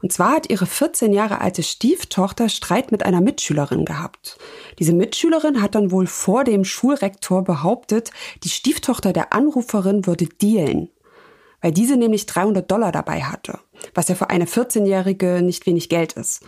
[0.00, 4.38] Und zwar hat ihre 14 Jahre alte Stieftochter Streit mit einer Mitschülerin gehabt.
[4.78, 8.12] Diese Mitschülerin hat dann wohl vor dem Schulrektor behauptet,
[8.44, 10.88] die Stieftochter der Anruferin würde dealen.
[11.60, 13.58] Weil diese nämlich 300 Dollar dabei hatte,
[13.92, 16.42] was ja für eine 14-Jährige nicht wenig Geld ist.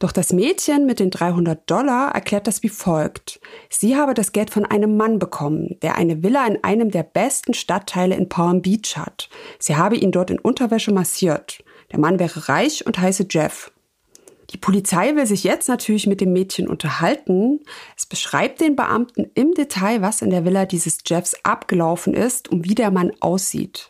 [0.00, 3.38] Doch das Mädchen mit den 300 Dollar erklärt das wie folgt.
[3.68, 7.52] Sie habe das Geld von einem Mann bekommen, der eine Villa in einem der besten
[7.52, 9.28] Stadtteile in Palm Beach hat.
[9.58, 11.62] Sie habe ihn dort in Unterwäsche massiert.
[11.92, 13.72] Der Mann wäre reich und heiße Jeff.
[14.52, 17.60] Die Polizei will sich jetzt natürlich mit dem Mädchen unterhalten.
[17.94, 22.66] Es beschreibt den Beamten im Detail, was in der Villa dieses Jeffs abgelaufen ist und
[22.66, 23.89] wie der Mann aussieht.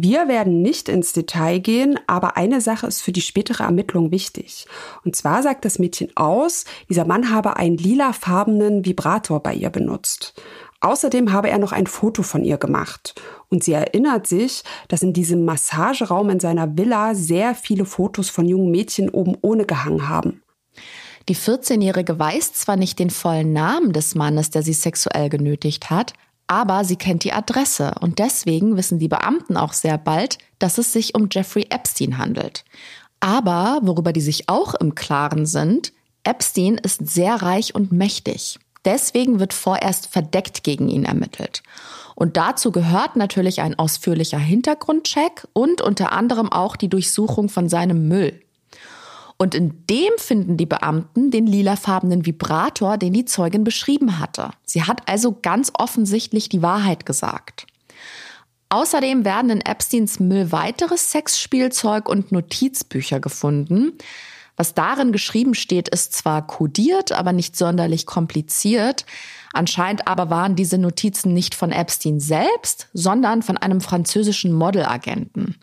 [0.00, 4.66] Wir werden nicht ins Detail gehen, aber eine Sache ist für die spätere Ermittlung wichtig.
[5.04, 10.40] Und zwar sagt das Mädchen aus, dieser Mann habe einen lilafarbenen Vibrator bei ihr benutzt.
[10.80, 13.20] Außerdem habe er noch ein Foto von ihr gemacht.
[13.48, 18.46] Und sie erinnert sich, dass in diesem Massageraum in seiner Villa sehr viele Fotos von
[18.46, 20.42] jungen Mädchen oben ohne gehangen haben.
[21.28, 26.12] Die 14-Jährige weiß zwar nicht den vollen Namen des Mannes, der sie sexuell genötigt hat,
[26.48, 30.92] aber sie kennt die Adresse und deswegen wissen die Beamten auch sehr bald, dass es
[30.92, 32.64] sich um Jeffrey Epstein handelt.
[33.20, 35.92] Aber worüber die sich auch im Klaren sind,
[36.24, 38.58] Epstein ist sehr reich und mächtig.
[38.84, 41.62] Deswegen wird vorerst verdeckt gegen ihn ermittelt.
[42.14, 48.08] Und dazu gehört natürlich ein ausführlicher Hintergrundcheck und unter anderem auch die Durchsuchung von seinem
[48.08, 48.40] Müll.
[49.38, 54.50] Und in dem finden die Beamten den lilafarbenen Vibrator, den die Zeugin beschrieben hatte.
[54.64, 57.66] Sie hat also ganz offensichtlich die Wahrheit gesagt.
[58.68, 63.92] Außerdem werden in Epsteins Müll weiteres Sexspielzeug und Notizbücher gefunden.
[64.56, 69.06] Was darin geschrieben steht, ist zwar kodiert, aber nicht sonderlich kompliziert.
[69.52, 75.56] Anscheinend aber waren diese Notizen nicht von Epstein selbst, sondern von einem französischen Modelagenten.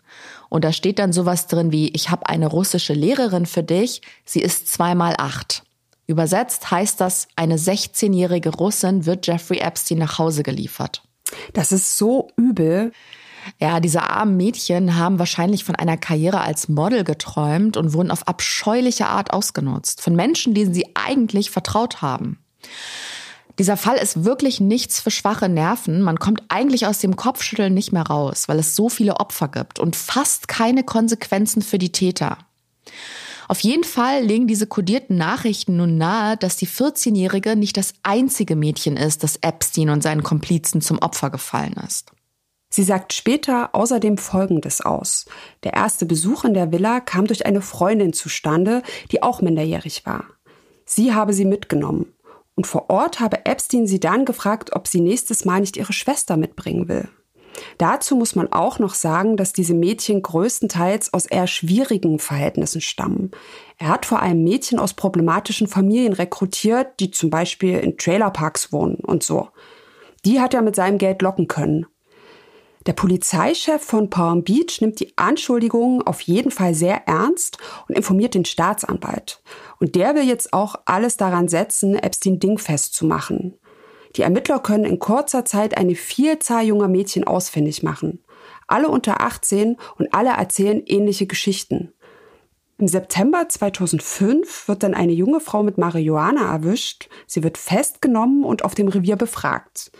[0.56, 4.40] Und da steht dann sowas drin wie, ich habe eine russische Lehrerin für dich, sie
[4.40, 5.64] ist zweimal acht.
[6.06, 11.02] Übersetzt heißt das, eine 16-jährige Russin wird Jeffrey Epstein nach Hause geliefert.
[11.52, 12.92] Das ist so übel.
[13.60, 18.26] Ja, diese armen Mädchen haben wahrscheinlich von einer Karriere als Model geträumt und wurden auf
[18.26, 20.00] abscheuliche Art ausgenutzt.
[20.00, 22.38] Von Menschen, denen sie eigentlich vertraut haben.
[23.58, 26.02] Dieser Fall ist wirklich nichts für schwache Nerven.
[26.02, 29.78] Man kommt eigentlich aus dem Kopfschütteln nicht mehr raus, weil es so viele Opfer gibt
[29.78, 32.38] und fast keine Konsequenzen für die Täter.
[33.48, 38.56] Auf jeden Fall legen diese kodierten Nachrichten nun nahe, dass die 14-Jährige nicht das einzige
[38.56, 42.10] Mädchen ist, das Epstein und seinen Komplizen zum Opfer gefallen ist.
[42.68, 45.26] Sie sagt später außerdem Folgendes aus.
[45.62, 50.24] Der erste Besuch in der Villa kam durch eine Freundin zustande, die auch minderjährig war.
[50.84, 52.12] Sie habe sie mitgenommen.
[52.56, 56.36] Und vor Ort habe Epstein sie dann gefragt, ob sie nächstes Mal nicht ihre Schwester
[56.36, 57.08] mitbringen will.
[57.78, 63.30] Dazu muss man auch noch sagen, dass diese Mädchen größtenteils aus eher schwierigen Verhältnissen stammen.
[63.78, 68.96] Er hat vor allem Mädchen aus problematischen Familien rekrutiert, die zum Beispiel in Trailerparks wohnen
[68.96, 69.48] und so.
[70.24, 71.86] Die hat er mit seinem Geld locken können.
[72.86, 78.34] Der Polizeichef von Palm Beach nimmt die Anschuldigungen auf jeden Fall sehr ernst und informiert
[78.34, 79.42] den Staatsanwalt.
[79.78, 83.58] Und der will jetzt auch alles daran setzen, Epstein dingfest zu machen.
[84.16, 88.24] Die Ermittler können in kurzer Zeit eine Vielzahl junger Mädchen ausfindig machen.
[88.66, 91.92] Alle unter 18 und alle erzählen ähnliche Geschichten.
[92.78, 97.08] Im September 2005 wird dann eine junge Frau mit Marihuana erwischt.
[97.26, 99.90] Sie wird festgenommen und auf dem Revier befragt.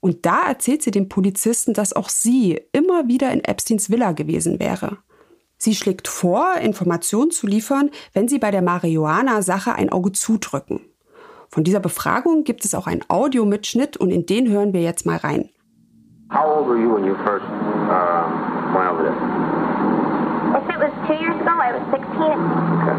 [0.00, 4.58] Und da erzählt sie dem Polizisten, dass auch sie immer wieder in Epsteins Villa gewesen
[4.58, 4.98] wäre.
[5.56, 10.80] Sie schlägt vor, Informationen zu liefern, wenn sie bei der Marihuana-Sache ein Auge zudrücken.
[11.48, 15.16] Von dieser Befragung gibt es auch einen Audiomitschnitt und in den hören wir jetzt mal
[15.16, 15.50] rein.
[16.32, 18.26] How old were you when you first uh,
[18.74, 19.14] went over there?
[20.58, 22.02] If it was two years ago, I was 16.
[22.10, 22.98] Okay.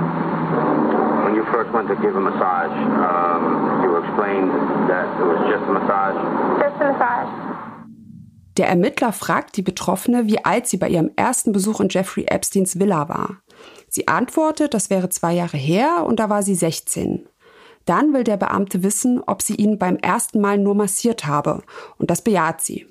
[1.25, 4.51] When you first went to give a massage, um, you explained
[4.87, 6.15] that it was just a massage?
[6.63, 7.64] Just a massage.
[8.57, 12.79] Der Ermittler fragt die Betroffene, wie alt sie bei ihrem ersten Besuch in Jeffrey Epsteins
[12.79, 13.41] Villa war.
[13.89, 17.27] Sie antwortet, das wäre zwei Jahre her und da war sie 16.
[17.85, 21.61] Dann will der Beamte wissen, ob sie ihn beim ersten Mal nur massiert habe,
[21.97, 22.87] und das bejaht sie.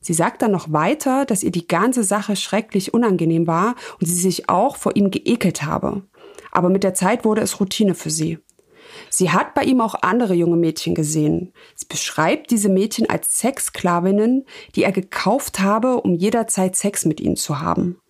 [0.00, 4.14] Sie sagt dann noch weiter, dass ihr die ganze Sache schrecklich unangenehm war und sie
[4.14, 6.02] sich auch vor ihm geekelt habe.
[6.50, 8.38] Aber mit der Zeit wurde es Routine für sie.
[9.10, 11.52] Sie hat bei ihm auch andere junge Mädchen gesehen.
[11.74, 17.36] Sie beschreibt diese Mädchen als Sexsklavinnen, die er gekauft habe, um jederzeit Sex mit ihnen
[17.36, 18.00] zu haben.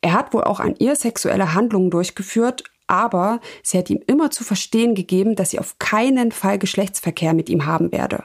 [0.00, 4.44] Er hat wohl auch an ihr sexuelle Handlungen durchgeführt, aber sie hat ihm immer zu
[4.44, 8.24] verstehen gegeben, dass sie auf keinen Fall Geschlechtsverkehr mit ihm haben werde.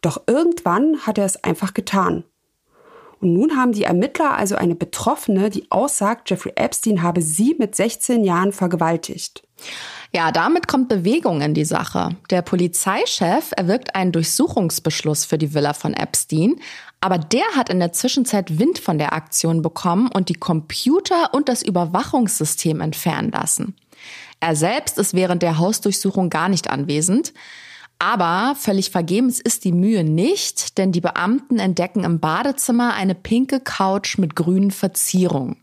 [0.00, 2.24] Doch irgendwann hat er es einfach getan.
[3.20, 7.74] Und nun haben die Ermittler also eine Betroffene, die aussagt, Jeffrey Epstein habe sie mit
[7.74, 9.42] 16 Jahren vergewaltigt.
[10.12, 12.10] Ja, damit kommt Bewegung in die Sache.
[12.30, 16.56] Der Polizeichef erwirkt einen Durchsuchungsbeschluss für die Villa von Epstein,
[17.00, 21.48] aber der hat in der Zwischenzeit Wind von der Aktion bekommen und die Computer und
[21.48, 23.74] das Überwachungssystem entfernen lassen.
[24.40, 27.32] Er selbst ist während der Hausdurchsuchung gar nicht anwesend.
[27.98, 33.60] Aber völlig vergebens ist die Mühe nicht, denn die Beamten entdecken im Badezimmer eine pinke
[33.60, 35.56] Couch mit grünen Verzierungen.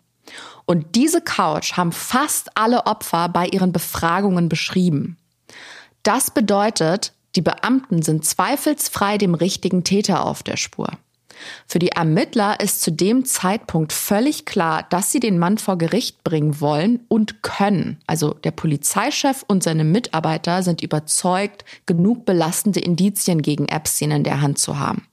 [0.65, 5.17] Und diese Couch haben fast alle Opfer bei ihren Befragungen beschrieben.
[6.03, 10.89] Das bedeutet, die Beamten sind zweifelsfrei dem richtigen Täter auf der Spur.
[11.67, 16.23] Für die Ermittler ist zu dem Zeitpunkt völlig klar, dass sie den Mann vor Gericht
[16.23, 17.99] bringen wollen und können.
[18.07, 24.41] Also der Polizeichef und seine Mitarbeiter sind überzeugt, genug belastende Indizien gegen Epstein in der
[24.41, 25.07] Hand zu haben.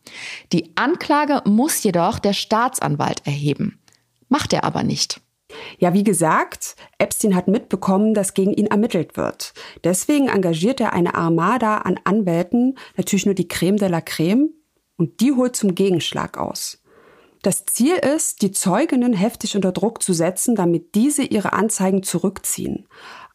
[0.52, 3.78] Die Anklage muss jedoch der Staatsanwalt erheben.
[4.28, 5.20] Macht er aber nicht.
[5.78, 9.54] Ja, wie gesagt, Epstein hat mitbekommen, dass gegen ihn ermittelt wird.
[9.84, 14.50] Deswegen engagiert er eine Armada an Anwälten, natürlich nur die Creme de la Creme,
[14.98, 16.82] und die holt zum Gegenschlag aus.
[17.42, 22.86] Das Ziel ist, die Zeuginnen heftig unter Druck zu setzen, damit diese ihre Anzeigen zurückziehen.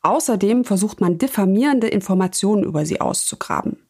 [0.01, 3.82] Außerdem versucht man diffamierende Informationen über sie auszugraben.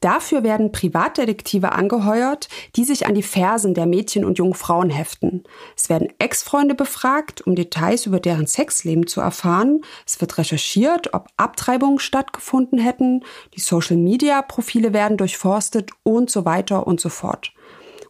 [0.00, 5.44] Dafür werden Privatdetektive angeheuert, die sich an die Fersen der Mädchen und jungen Frauen heften.
[5.76, 9.80] Es werden Ex-Freunde befragt, um Details über deren Sexleben zu erfahren.
[10.06, 13.24] Es wird recherchiert, ob Abtreibungen stattgefunden hätten.
[13.54, 17.52] Die Social-Media-Profile werden durchforstet und so weiter und so fort.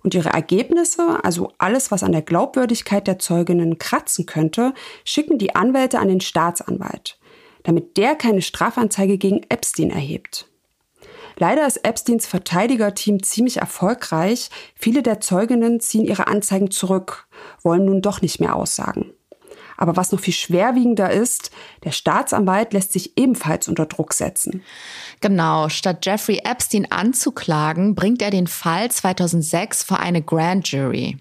[0.02, 4.74] Und ihre Ergebnisse, also alles, was an der Glaubwürdigkeit der Zeuginnen kratzen könnte,
[5.04, 7.18] schicken die Anwälte an den Staatsanwalt.
[7.64, 10.48] damit der keine Strafanzeige gegen Epstein erhebt.
[11.36, 14.50] Leider ist Epsteins Verteidigerteam ziemlich erfolgreich.
[14.74, 17.26] Viele der Zeuginnen ziehen ihre Anzeigen zurück,
[17.62, 19.12] wollen nun doch nicht mehr aussagen.
[19.76, 21.50] Aber was noch viel schwerwiegender ist,
[21.82, 24.62] der Staatsanwalt lässt sich ebenfalls unter Druck setzen.
[25.20, 31.18] Genau, statt Jeffrey Epstein anzuklagen, bringt er den Fall 2006 vor eine Grand Jury.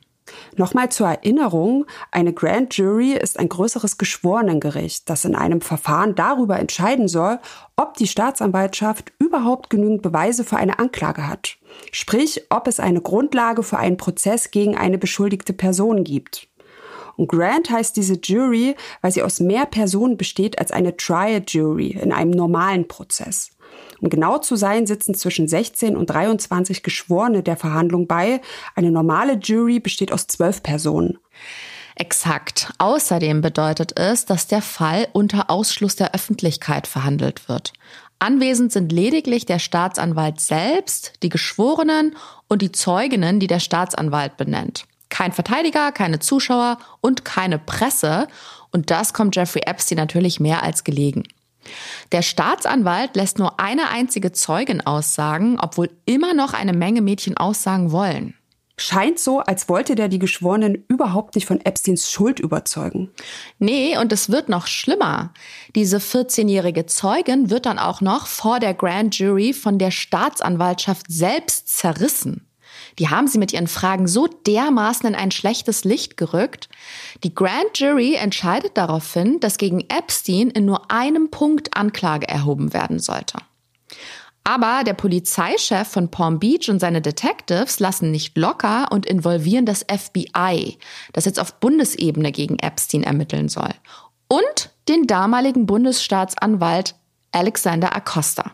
[0.55, 6.59] Nochmal zur Erinnerung, eine Grand Jury ist ein größeres Geschworenengericht, das in einem Verfahren darüber
[6.59, 7.39] entscheiden soll,
[7.75, 11.57] ob die Staatsanwaltschaft überhaupt genügend Beweise für eine Anklage hat.
[11.91, 16.47] Sprich, ob es eine Grundlage für einen Prozess gegen eine beschuldigte Person gibt.
[17.15, 21.89] Und Grand heißt diese Jury, weil sie aus mehr Personen besteht als eine Trial Jury
[21.89, 23.51] in einem normalen Prozess.
[24.03, 28.41] Um genau zu sein, sitzen zwischen 16 und 23 Geschworene der Verhandlung bei.
[28.75, 31.19] Eine normale Jury besteht aus zwölf Personen.
[31.95, 32.73] Exakt.
[32.79, 37.71] Außerdem bedeutet es, dass der Fall unter Ausschluss der Öffentlichkeit verhandelt wird.
[38.19, 42.17] Anwesend sind lediglich der Staatsanwalt selbst, die Geschworenen
[42.49, 44.83] und die Zeuginnen, die der Staatsanwalt benennt.
[45.07, 48.27] Kein Verteidiger, keine Zuschauer und keine Presse.
[48.69, 51.23] Und das kommt Jeffrey Epstein natürlich mehr als gelegen.
[52.11, 57.91] Der Staatsanwalt lässt nur eine einzige Zeugin aussagen, obwohl immer noch eine Menge Mädchen aussagen
[57.91, 58.35] wollen.
[58.75, 63.11] Scheint so, als wollte der die Geschworenen überhaupt nicht von Epsteins Schuld überzeugen.
[63.59, 65.31] Nee, und es wird noch schlimmer.
[65.75, 71.69] Diese 14-jährige Zeugin wird dann auch noch vor der Grand Jury von der Staatsanwaltschaft selbst
[71.77, 72.47] zerrissen.
[72.99, 76.69] Die haben sie mit ihren Fragen so dermaßen in ein schlechtes Licht gerückt.
[77.23, 82.99] Die Grand Jury entscheidet daraufhin, dass gegen Epstein in nur einem Punkt Anklage erhoben werden
[82.99, 83.37] sollte.
[84.43, 89.85] Aber der Polizeichef von Palm Beach und seine Detectives lassen nicht locker und involvieren das
[89.89, 90.77] FBI,
[91.13, 93.73] das jetzt auf Bundesebene gegen Epstein ermitteln soll.
[94.27, 96.95] Und den damaligen Bundesstaatsanwalt
[97.31, 98.51] Alexander Acosta.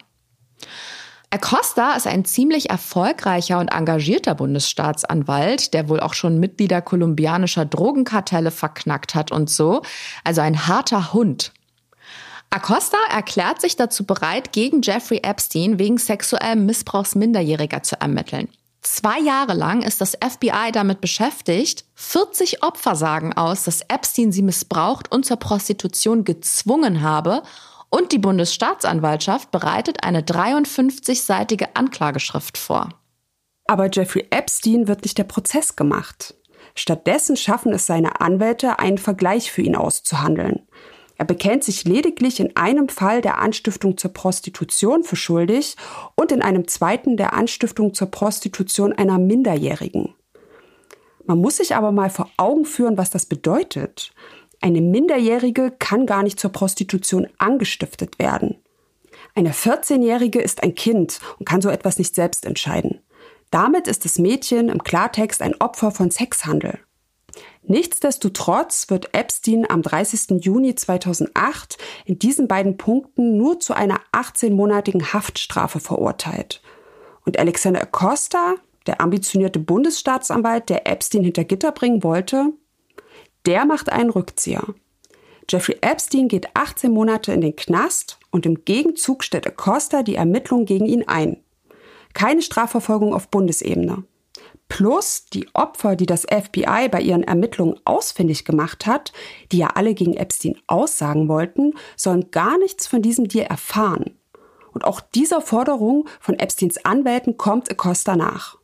[1.31, 8.49] Acosta ist ein ziemlich erfolgreicher und engagierter Bundesstaatsanwalt, der wohl auch schon Mitglieder kolumbianischer Drogenkartelle
[8.49, 9.83] verknackt hat und so.
[10.23, 11.53] Also ein harter Hund.
[12.49, 18.47] Acosta erklärt sich dazu bereit, gegen Jeffrey Epstein wegen sexuellem Missbrauchs Minderjähriger zu ermitteln.
[18.81, 21.85] Zwei Jahre lang ist das FBI damit beschäftigt.
[21.93, 27.43] 40 Opfer sagen aus, dass Epstein sie missbraucht und zur Prostitution gezwungen habe
[27.89, 32.89] und die Bundesstaatsanwaltschaft bereitet eine 53-seitige Anklageschrift vor.
[33.65, 36.35] Aber Jeffrey Epstein wird nicht der Prozess gemacht.
[36.75, 40.67] Stattdessen schaffen es seine Anwälte, einen Vergleich für ihn auszuhandeln.
[41.17, 45.75] Er bekennt sich lediglich in einem Fall der Anstiftung zur Prostitution für schuldig
[46.15, 50.15] und in einem zweiten der Anstiftung zur Prostitution einer Minderjährigen.
[51.25, 54.13] Man muss sich aber mal vor Augen führen, was das bedeutet.
[54.61, 58.57] Eine Minderjährige kann gar nicht zur Prostitution angestiftet werden.
[59.35, 62.99] Eine 14-Jährige ist ein Kind und kann so etwas nicht selbst entscheiden.
[63.51, 66.79] Damit ist das Mädchen im Klartext ein Opfer von Sexhandel.
[67.63, 70.43] Nichtsdestotrotz wird Epstein am 30.
[70.43, 76.61] Juni 2008 in diesen beiden Punkten nur zu einer 18-monatigen Haftstrafe verurteilt.
[77.25, 78.55] Und Alexander Acosta,
[78.87, 82.53] der ambitionierte Bundesstaatsanwalt, der Epstein hinter Gitter bringen wollte,
[83.49, 84.63] der macht einen Rückzieher.
[85.49, 90.67] Jeffrey Epstein geht 18 Monate in den Knast und im Gegenzug stellt Acosta die Ermittlungen
[90.67, 91.37] gegen ihn ein.
[92.13, 94.03] Keine Strafverfolgung auf Bundesebene.
[94.67, 99.13] Plus die Opfer, die das FBI bei ihren Ermittlungen ausfindig gemacht hat,
[99.51, 104.15] die ja alle gegen Epstein aussagen wollten, sollen gar nichts von diesem Deal erfahren.
[104.71, 108.58] Und auch dieser Forderung von Epsteins Anwälten kommt Acosta nach.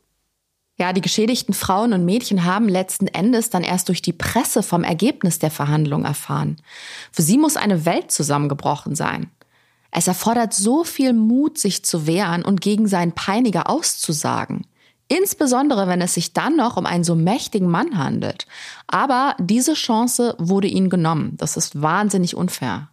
[0.78, 4.84] Ja, die geschädigten Frauen und Mädchen haben letzten Endes dann erst durch die Presse vom
[4.84, 6.58] Ergebnis der Verhandlung erfahren.
[7.12, 9.30] Für sie muss eine Welt zusammengebrochen sein.
[9.90, 14.66] Es erfordert so viel Mut, sich zu wehren und gegen seinen Peiniger auszusagen.
[15.08, 18.46] Insbesondere, wenn es sich dann noch um einen so mächtigen Mann handelt.
[18.86, 21.36] Aber diese Chance wurde ihnen genommen.
[21.38, 22.90] Das ist wahnsinnig unfair.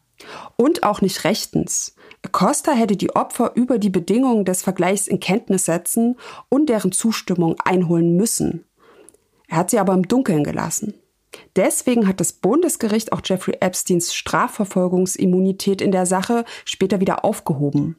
[0.56, 1.96] Und auch nicht rechtens.
[2.32, 6.18] Costa hätte die Opfer über die Bedingungen des Vergleichs in Kenntnis setzen
[6.50, 8.66] und deren Zustimmung einholen müssen.
[9.48, 10.96] Er hat sie aber im Dunkeln gelassen.
[11.56, 17.98] Deswegen hat das Bundesgericht auch Jeffrey Epsteins Strafverfolgungsimmunität in der Sache später wieder aufgehoben.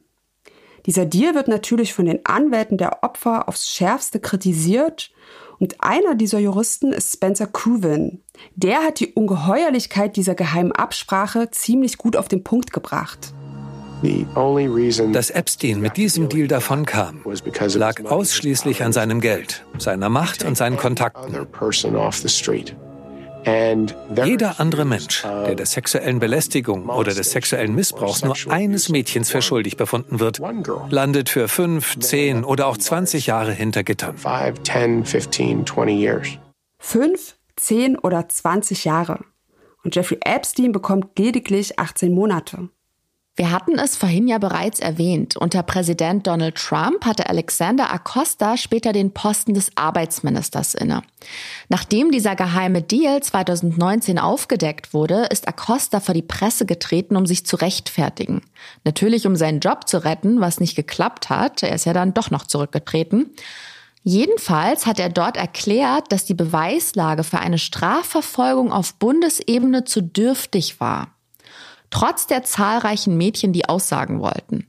[0.85, 5.11] Dieser Deal wird natürlich von den Anwälten der Opfer aufs schärfste kritisiert
[5.57, 8.21] und einer dieser Juristen ist Spencer Cuvin.
[8.55, 13.34] Der hat die Ungeheuerlichkeit dieser geheimen Absprache ziemlich gut auf den Punkt gebracht.
[15.13, 17.21] Dass Epstein mit diesem Deal davonkam,
[17.75, 21.47] lag ausschließlich an seinem Geld, seiner Macht und seinen Kontakten.
[24.25, 29.41] Jeder andere Mensch, der der sexuellen Belästigung oder des sexuellen Missbrauchs nur eines Mädchens für
[29.41, 30.41] schuldig befunden wird,
[30.89, 34.15] landet für fünf, zehn oder auch 20 Jahre hinter Gittern.
[36.79, 39.19] Fünf, zehn oder 20 Jahre.
[39.83, 42.69] Und Jeffrey Epstein bekommt lediglich 18 Monate.
[43.37, 45.35] Wir hatten es vorhin ja bereits erwähnt.
[45.35, 51.01] Unter Präsident Donald Trump hatte Alexander Acosta später den Posten des Arbeitsministers inne.
[51.67, 57.45] Nachdem dieser geheime Deal 2019 aufgedeckt wurde, ist Acosta vor die Presse getreten, um sich
[57.45, 58.41] zu rechtfertigen.
[58.85, 61.61] Natürlich, um seinen Job zu retten, was nicht geklappt hat.
[61.61, 63.31] Er ist ja dann doch noch zurückgetreten.
[64.01, 70.79] Jedenfalls hat er dort erklärt, dass die Beweislage für eine Strafverfolgung auf Bundesebene zu dürftig
[70.79, 71.14] war
[71.89, 74.67] trotz der zahlreichen Mädchen, die aussagen wollten.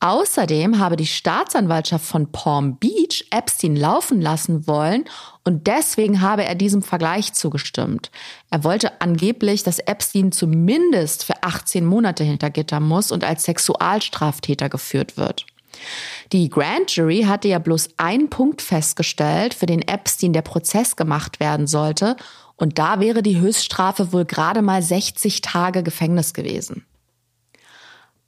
[0.00, 5.04] Außerdem habe die Staatsanwaltschaft von Palm Beach Epstein laufen lassen wollen
[5.42, 8.10] und deswegen habe er diesem Vergleich zugestimmt.
[8.50, 14.68] Er wollte angeblich, dass Epstein zumindest für 18 Monate hinter Gitter muss und als Sexualstraftäter
[14.68, 15.46] geführt wird.
[16.32, 21.40] Die Grand Jury hatte ja bloß einen Punkt festgestellt, für den Epstein der Prozess gemacht
[21.40, 22.16] werden sollte,
[22.56, 26.84] und da wäre die Höchststrafe wohl gerade mal 60 Tage Gefängnis gewesen.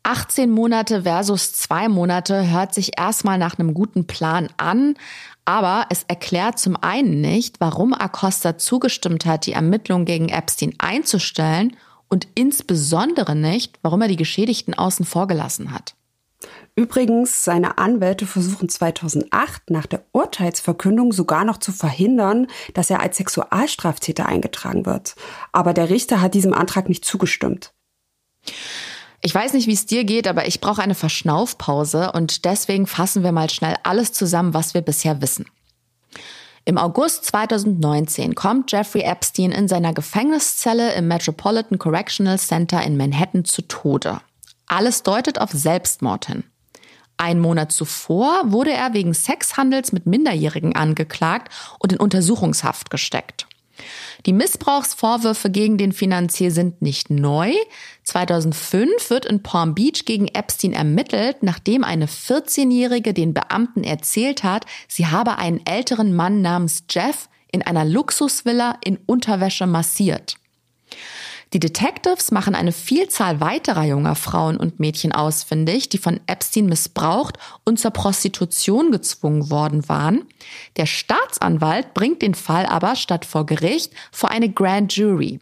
[0.03, 4.95] 18 Monate versus zwei Monate hört sich erstmal nach einem guten Plan an,
[5.45, 11.76] aber es erklärt zum einen nicht, warum Acosta zugestimmt hat, die Ermittlungen gegen Epstein einzustellen
[12.09, 15.95] und insbesondere nicht, warum er die Geschädigten außen vor gelassen hat.
[16.79, 23.16] Übrigens, seine Anwälte versuchen 2008 nach der Urteilsverkündung sogar noch zu verhindern, dass er als
[23.16, 25.16] Sexualstraftäter eingetragen wird.
[25.51, 27.72] Aber der Richter hat diesem Antrag nicht zugestimmt.
[29.22, 33.24] Ich weiß nicht, wie es dir geht, aber ich brauche eine Verschnaufpause und deswegen fassen
[33.24, 35.47] wir mal schnell alles zusammen, was wir bisher wissen.
[36.64, 43.45] Im August 2019 kommt Jeffrey Epstein in seiner Gefängniszelle im Metropolitan Correctional Center in Manhattan
[43.45, 44.20] zu Tode.
[44.66, 46.45] Alles deutet auf Selbstmord hin.
[47.19, 53.47] Ein Monat zuvor wurde er wegen Sexhandels mit Minderjährigen angeklagt und in Untersuchungshaft gesteckt.
[54.27, 57.53] Die Missbrauchsvorwürfe gegen den Finanzier sind nicht neu.
[58.05, 64.64] 2005 wird in Palm Beach gegen Epstein ermittelt, nachdem eine 14-Jährige den Beamten erzählt hat,
[64.89, 70.37] sie habe einen älteren Mann namens Jeff in einer Luxusvilla in Unterwäsche massiert.
[71.55, 77.38] Die Detectives machen eine Vielzahl weiterer junger Frauen und Mädchen ausfindig, die von Epstein missbraucht
[77.64, 80.26] und zur Prostitution gezwungen worden waren.
[80.76, 85.40] Der Staatsanwalt bringt den Fall aber statt vor Gericht vor eine Grand Jury.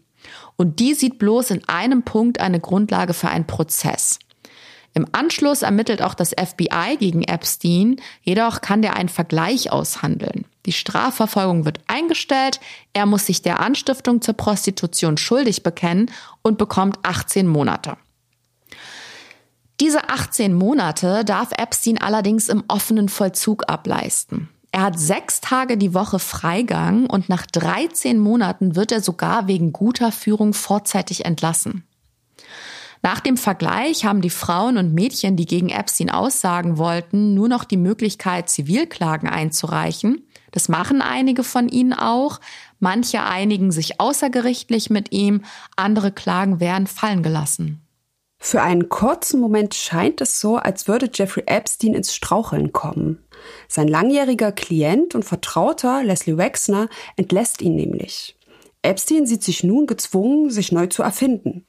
[0.57, 4.21] Und die sieht bloß in einem Punkt eine Grundlage für einen Prozess.
[4.95, 10.47] Im Anschluss ermittelt auch das FBI gegen Epstein, jedoch kann der einen Vergleich aushandeln.
[10.67, 12.61] Die Strafverfolgung wird eingestellt,
[12.93, 16.11] er muss sich der Anstiftung zur Prostitution schuldig bekennen
[16.43, 17.97] und bekommt 18 Monate.
[19.81, 24.49] Diese 18 Monate darf Epstein allerdings im offenen Vollzug ableisten.
[24.73, 29.73] Er hat sechs Tage die Woche Freigang und nach 13 Monaten wird er sogar wegen
[29.73, 31.85] guter Führung vorzeitig entlassen.
[33.03, 37.65] Nach dem Vergleich haben die Frauen und Mädchen, die gegen Epstein aussagen wollten, nur noch
[37.65, 40.26] die Möglichkeit, Zivilklagen einzureichen.
[40.57, 42.41] Das machen einige von ihnen auch.
[42.81, 45.45] Manche einigen sich außergerichtlich mit ihm,
[45.77, 47.83] andere Klagen werden fallen gelassen.
[48.39, 53.23] Für einen kurzen Moment scheint es so, als würde Jeffrey Epstein ins Straucheln kommen.
[53.69, 58.35] Sein langjähriger Klient und Vertrauter Leslie Wexner entlässt ihn nämlich.
[58.81, 61.67] Epstein sieht sich nun gezwungen, sich neu zu erfinden.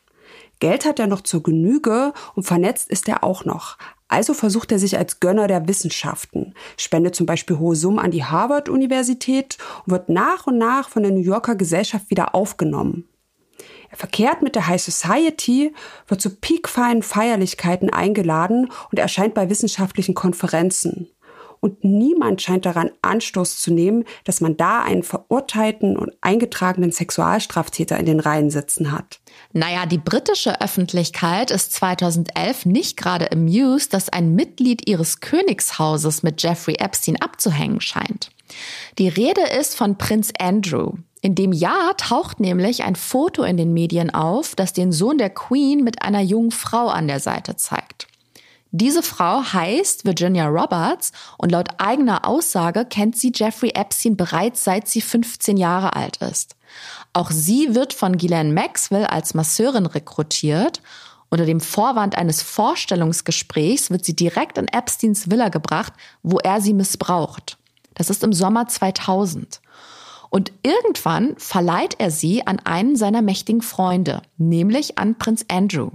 [0.62, 3.78] Geld hat er noch zur Genüge und vernetzt ist er auch noch.
[4.08, 8.24] Also versucht er sich als Gönner der Wissenschaften, spendet zum Beispiel hohe Summen an die
[8.24, 13.08] Harvard-Universität und wird nach und nach von der New Yorker Gesellschaft wieder aufgenommen.
[13.90, 15.74] Er verkehrt mit der High Society,
[16.08, 21.10] wird zu piekfeinen Feierlichkeiten eingeladen und erscheint bei wissenschaftlichen Konferenzen
[21.60, 27.98] und niemand scheint daran Anstoß zu nehmen, dass man da einen verurteilten und eingetragenen Sexualstraftäter
[27.98, 29.20] in den Reihen sitzen hat.
[29.54, 36.42] Naja, die britische Öffentlichkeit ist 2011 nicht gerade amused, dass ein Mitglied ihres Königshauses mit
[36.42, 38.32] Jeffrey Epstein abzuhängen scheint.
[38.98, 40.94] Die Rede ist von Prinz Andrew.
[41.22, 45.30] In dem Jahr taucht nämlich ein Foto in den Medien auf, das den Sohn der
[45.30, 48.07] Queen mit einer jungen Frau an der Seite zeigt.
[48.72, 54.88] Diese Frau heißt Virginia Roberts und laut eigener Aussage kennt sie Jeffrey Epstein bereits seit
[54.88, 56.56] sie 15 Jahre alt ist.
[57.14, 60.82] Auch sie wird von Ghislaine Maxwell als Masseurin rekrutiert.
[61.30, 65.94] Unter dem Vorwand eines Vorstellungsgesprächs wird sie direkt in Epsteins Villa gebracht,
[66.24, 67.58] wo er sie missbraucht.
[67.96, 69.62] Das ist im Sommer 2000.
[70.30, 75.92] Und irgendwann verleiht er sie an einen seiner mächtigen Freunde, nämlich an Prinz Andrew.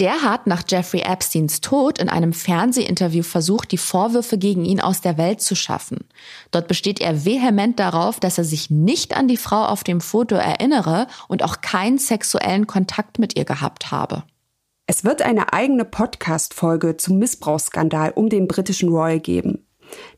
[0.00, 5.00] Der hat nach Jeffrey Epsteins Tod in einem Fernsehinterview versucht, die Vorwürfe gegen ihn aus
[5.00, 5.98] der Welt zu schaffen.
[6.50, 10.34] Dort besteht er vehement darauf, dass er sich nicht an die Frau auf dem Foto
[10.34, 14.24] erinnere und auch keinen sexuellen Kontakt mit ihr gehabt habe.
[14.86, 19.64] Es wird eine eigene Podcast-Folge zum Missbrauchsskandal um den britischen Royal geben.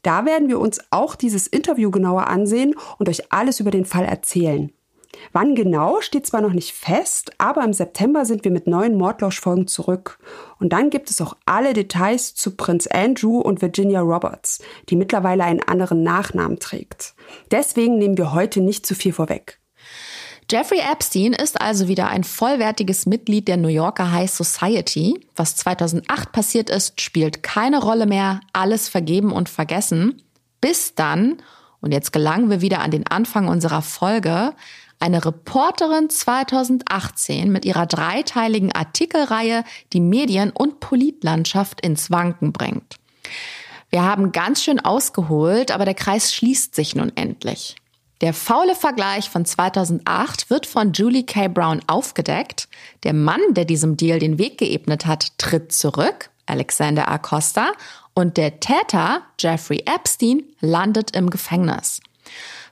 [0.02, 4.04] Da werden wir uns auch dieses Interview genauer ansehen und euch alles über den Fall
[4.04, 4.72] erzählen.
[5.32, 9.66] Wann genau steht zwar noch nicht fest, aber im September sind wir mit neuen Mordlausch-Folgen
[9.66, 10.18] zurück.
[10.58, 15.44] Und dann gibt es auch alle Details zu Prinz Andrew und Virginia Roberts, die mittlerweile
[15.44, 17.14] einen anderen Nachnamen trägt.
[17.50, 19.58] Deswegen nehmen wir heute nicht zu viel vorweg.
[20.48, 25.26] Jeffrey Epstein ist also wieder ein vollwertiges Mitglied der New Yorker High Society.
[25.34, 30.22] Was 2008 passiert ist, spielt keine Rolle mehr, alles vergeben und vergessen.
[30.60, 31.38] Bis dann,
[31.80, 34.52] und jetzt gelangen wir wieder an den Anfang unserer Folge,
[34.98, 42.96] eine Reporterin 2018 mit ihrer dreiteiligen Artikelreihe die Medien- und Politlandschaft ins Wanken bringt.
[43.90, 47.76] Wir haben ganz schön ausgeholt, aber der Kreis schließt sich nun endlich.
[48.22, 51.48] Der faule Vergleich von 2008 wird von Julie K.
[51.48, 52.68] Brown aufgedeckt.
[53.02, 57.72] Der Mann, der diesem Deal den Weg geebnet hat, tritt zurück, Alexander Acosta,
[58.14, 62.00] und der Täter, Jeffrey Epstein, landet im Gefängnis.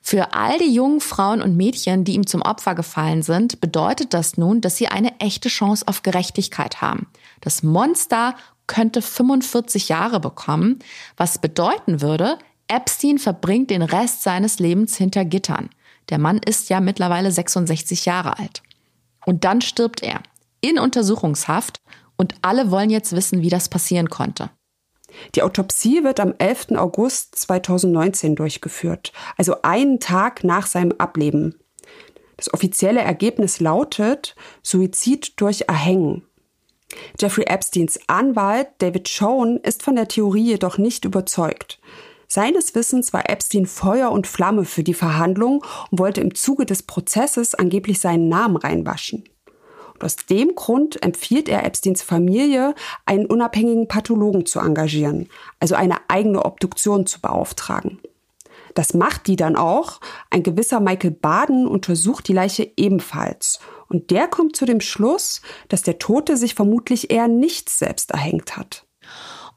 [0.07, 4.37] Für all die jungen Frauen und Mädchen, die ihm zum Opfer gefallen sind, bedeutet das
[4.37, 7.07] nun, dass sie eine echte Chance auf Gerechtigkeit haben.
[7.41, 8.37] Das Monster
[8.67, 10.81] könnte 45 Jahre bekommen,
[11.17, 12.37] was bedeuten würde,
[12.69, 15.71] Epstein verbringt den Rest seines Lebens hinter Gittern.
[16.11, 18.63] Der Mann ist ja mittlerweile 66 Jahre alt.
[19.25, 20.21] Und dann stirbt er
[20.61, 21.79] in Untersuchungshaft
[22.17, 24.51] und alle wollen jetzt wissen, wie das passieren konnte.
[25.35, 26.73] Die Autopsie wird am 11.
[26.77, 31.57] August 2019 durchgeführt, also einen Tag nach seinem Ableben.
[32.37, 36.27] Das offizielle Ergebnis lautet Suizid durch Erhängen.
[37.19, 41.81] Jeffrey Epsteins Anwalt David Schoen ist von der Theorie jedoch nicht überzeugt.
[42.29, 46.83] Seines Wissens war Epstein Feuer und Flamme für die Verhandlung und wollte im Zuge des
[46.83, 49.25] Prozesses angeblich seinen Namen reinwaschen.
[49.95, 52.75] Und aus dem Grund empfiehlt er Epsteins Familie,
[53.07, 55.29] einen unabhängigen Pathologen zu engagieren,
[55.61, 58.01] also eine eigene Obduktion zu beauftragen.
[58.75, 60.01] Das macht die dann auch.
[60.31, 63.61] Ein gewisser Michael Baden untersucht die Leiche ebenfalls.
[63.89, 68.57] Und der kommt zu dem Schluss, dass der Tote sich vermutlich eher nicht selbst erhängt
[68.57, 68.85] hat.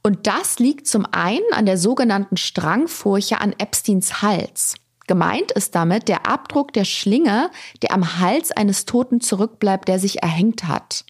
[0.03, 4.75] Und das liegt zum einen an der sogenannten Strangfurche an Epsteins Hals.
[5.07, 7.49] Gemeint ist damit der Abdruck der Schlinge,
[7.81, 11.05] der am Hals eines Toten zurückbleibt, der sich erhängt hat.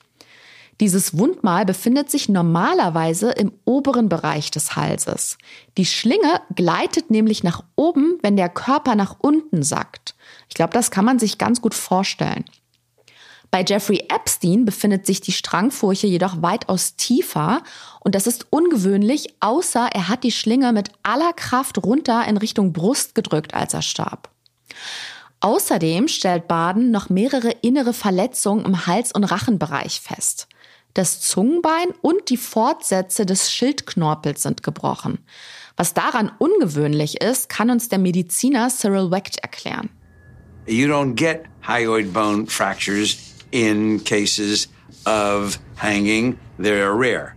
[0.79, 5.39] Dieses Wundmal befindet sich normalerweise im oberen Bereich des Halses.
[5.75, 10.15] Die Schlinge gleitet nämlich nach oben, wenn der Körper nach unten sackt.
[10.49, 12.45] Ich glaube, das kann man sich ganz gut vorstellen.
[13.49, 17.63] Bei Jeffrey Epstein befindet sich die Strangfurche jedoch weitaus tiefer
[18.07, 22.71] und das ist ungewöhnlich, außer er hat die Schlinge mit aller Kraft runter in Richtung
[22.71, 24.29] Brust gedrückt, als er starb.
[25.41, 30.47] Außerdem stellt Baden noch mehrere innere Verletzungen im Hals- und Rachenbereich fest.
[30.93, 35.17] Das Zungenbein und die Fortsätze des Schildknorpels sind gebrochen.
[35.75, 39.89] Was daran ungewöhnlich ist, kann uns der Mediziner Cyril Wecht erklären.
[40.65, 43.17] You don't get hyoid bone fractures
[43.51, 44.69] in cases
[45.05, 47.36] of hanging, they're rare.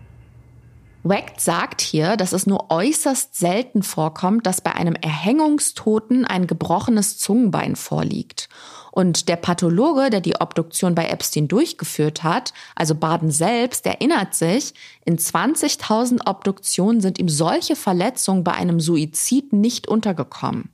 [1.02, 7.18] Wecht sagt hier, dass es nur äußerst selten vorkommt, dass bei einem Erhängungstoten ein gebrochenes
[7.18, 8.50] Zungenbein vorliegt.
[8.92, 14.74] Und der Pathologe, der die Obduktion bei Epstein durchgeführt hat, also Baden selbst, erinnert sich,
[15.04, 20.70] in 20.000 Obduktionen sind ihm solche Verletzungen bei einem Suizid nicht untergekommen.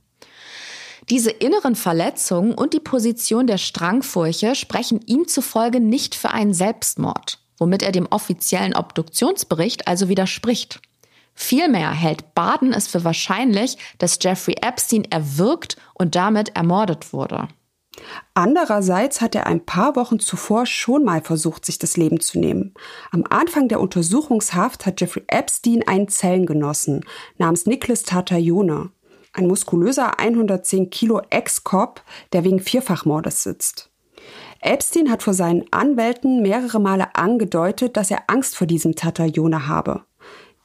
[1.09, 7.39] Diese inneren Verletzungen und die Position der Strangfurche sprechen ihm zufolge nicht für einen Selbstmord,
[7.57, 10.81] womit er dem offiziellen Obduktionsbericht also widerspricht.
[11.33, 17.47] Vielmehr hält Baden es für wahrscheinlich, dass Jeffrey Epstein erwürgt und damit ermordet wurde.
[18.33, 22.73] Andererseits hat er ein paar Wochen zuvor schon mal versucht, sich das Leben zu nehmen.
[23.11, 27.05] Am Anfang der Untersuchungshaft hat Jeffrey Epstein einen Zellengenossen
[27.37, 28.91] namens Nicholas Tartayone
[29.37, 32.01] ein muskulöser 110 Kilo Ex-Cop,
[32.33, 33.89] der wegen Vierfachmordes sitzt.
[34.61, 40.01] Epstein hat vor seinen Anwälten mehrere Male angedeutet, dass er Angst vor diesem Tatayone habe.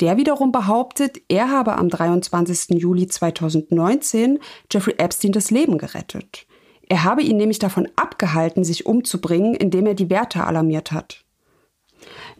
[0.00, 2.80] Der wiederum behauptet, er habe am 23.
[2.80, 4.38] Juli 2019
[4.70, 6.46] Jeffrey Epstein das Leben gerettet.
[6.88, 11.24] Er habe ihn nämlich davon abgehalten, sich umzubringen, indem er die Wärter alarmiert hat.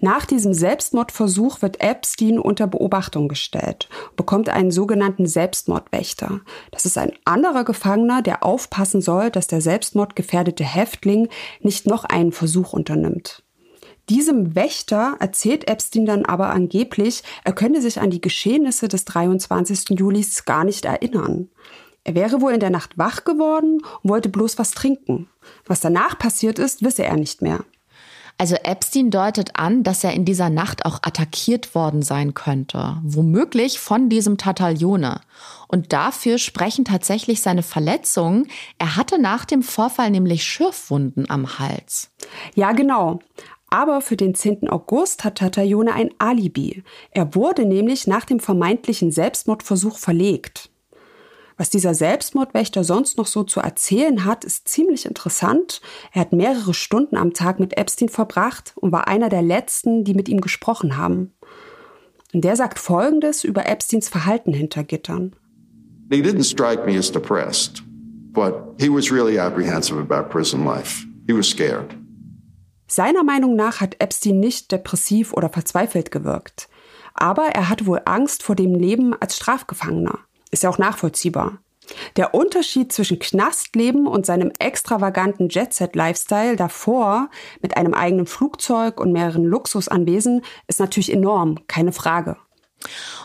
[0.04, 6.40] Nach diesem Selbstmordversuch wird Epstein unter Beobachtung gestellt, bekommt einen sogenannten Selbstmordwächter.
[6.72, 11.28] Das ist ein anderer Gefangener, der aufpassen soll, dass der selbstmordgefährdete Häftling
[11.60, 13.44] nicht noch einen Versuch unternimmt.
[14.08, 19.90] Diesem Wächter erzählt Epstein dann aber angeblich, er könne sich an die Geschehnisse des 23.
[19.90, 21.48] Julis gar nicht erinnern.
[22.02, 25.28] Er wäre wohl in der Nacht wach geworden und wollte bloß was trinken.
[25.64, 27.64] Was danach passiert ist, wisse er nicht mehr.
[28.42, 33.78] Also Epstein deutet an, dass er in dieser Nacht auch attackiert worden sein könnte, womöglich
[33.78, 35.20] von diesem Tataglione.
[35.68, 38.48] Und dafür sprechen tatsächlich seine Verletzungen.
[38.78, 42.10] Er hatte nach dem Vorfall nämlich Schürfwunden am Hals.
[42.56, 43.20] Ja, genau.
[43.70, 44.68] Aber für den 10.
[44.68, 46.82] August hat Tataglione ein Alibi.
[47.12, 50.71] Er wurde nämlich nach dem vermeintlichen Selbstmordversuch verlegt.
[51.62, 55.80] Was dieser Selbstmordwächter sonst noch so zu erzählen hat, ist ziemlich interessant.
[56.12, 60.14] Er hat mehrere Stunden am Tag mit Epstein verbracht und war einer der letzten, die
[60.14, 61.34] mit ihm gesprochen haben.
[62.34, 65.36] Und der sagt Folgendes über Epsteins Verhalten hinter Gittern.
[66.10, 67.84] He didn't strike me as depressed,
[68.32, 71.06] but he was really apprehensive about prison life.
[71.28, 71.96] He was scared.
[72.88, 76.68] Seiner Meinung nach hat Epstein nicht depressiv oder verzweifelt gewirkt.
[77.14, 80.18] Aber er hatte wohl Angst vor dem Leben als Strafgefangener.
[80.52, 81.58] Ist ja auch nachvollziehbar.
[82.16, 87.28] Der Unterschied zwischen Knastleben und seinem extravaganten Jet-Set-Lifestyle davor
[87.60, 92.36] mit einem eigenen Flugzeug und mehreren Luxusanwesen ist natürlich enorm, keine Frage.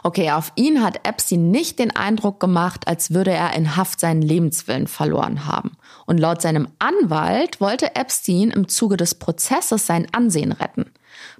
[0.04, 4.22] Okay, auf ihn hat Epstein nicht den Eindruck gemacht, als würde er in Haft seinen
[4.22, 5.78] Lebenswillen verloren haben.
[6.06, 10.92] Und laut seinem Anwalt wollte Epstein im Zuge des Prozesses sein Ansehen retten.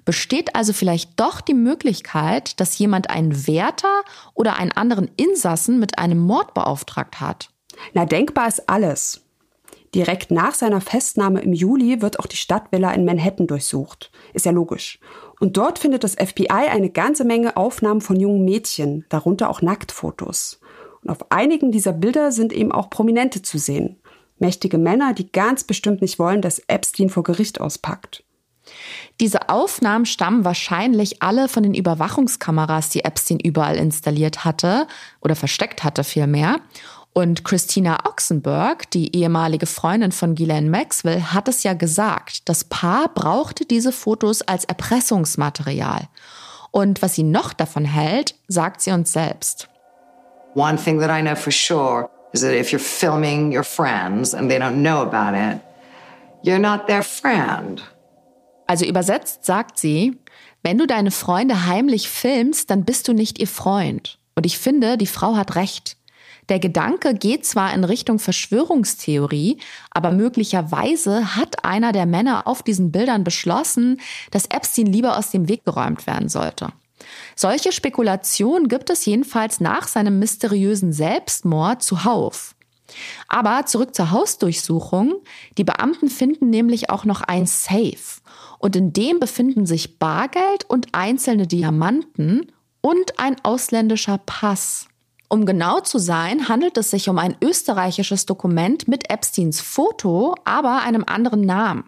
[0.04, 4.02] Besteht also vielleicht doch die Möglichkeit, dass jemand einen Wärter
[4.34, 7.50] oder einen anderen Insassen mit einem Mord beauftragt hat?
[7.92, 9.22] Na, denkbar ist alles.
[9.94, 14.10] Direkt nach seiner Festnahme im Juli wird auch die Stadtvilla in Manhattan durchsucht.
[14.34, 14.98] Ist ja logisch.
[15.40, 20.60] Und dort findet das FBI eine ganze Menge Aufnahmen von jungen Mädchen, darunter auch Nacktfotos.
[21.02, 23.96] Und auf einigen dieser Bilder sind eben auch Prominente zu sehen.
[24.38, 28.24] Mächtige Männer, die ganz bestimmt nicht wollen, dass Epstein vor Gericht auspackt.
[29.20, 34.86] Diese Aufnahmen stammen wahrscheinlich alle von den Überwachungskameras, die Epstein überall installiert hatte
[35.20, 36.60] oder versteckt hatte vielmehr.
[37.12, 43.08] Und Christina Oxenberg, die ehemalige Freundin von Ghislaine Maxwell, hat es ja gesagt, das Paar
[43.12, 46.08] brauchte diese Fotos als Erpressungsmaterial.
[46.70, 49.68] Und was sie noch davon hält, sagt sie uns selbst.
[50.54, 54.48] One thing that I know for sure is that if you're filming your friends and
[54.48, 55.60] they don't know about it,
[56.42, 57.82] you're not their friend.
[58.68, 60.18] Also übersetzt sagt sie,
[60.62, 64.18] wenn du deine Freunde heimlich filmst, dann bist du nicht ihr Freund.
[64.36, 65.96] Und ich finde, die Frau hat recht.
[66.50, 69.58] Der Gedanke geht zwar in Richtung Verschwörungstheorie,
[69.90, 74.00] aber möglicherweise hat einer der Männer auf diesen Bildern beschlossen,
[74.30, 76.68] dass Epstein lieber aus dem Weg geräumt werden sollte.
[77.36, 82.54] Solche Spekulationen gibt es jedenfalls nach seinem mysteriösen Selbstmord zuhauf.
[83.28, 85.16] Aber zurück zur Hausdurchsuchung.
[85.56, 88.20] Die Beamten finden nämlich auch noch ein Safe.
[88.58, 94.88] Und in dem befinden sich Bargeld und einzelne Diamanten und ein ausländischer Pass.
[95.28, 100.82] Um genau zu sein, handelt es sich um ein österreichisches Dokument mit Epsteins Foto, aber
[100.82, 101.84] einem anderen Namen.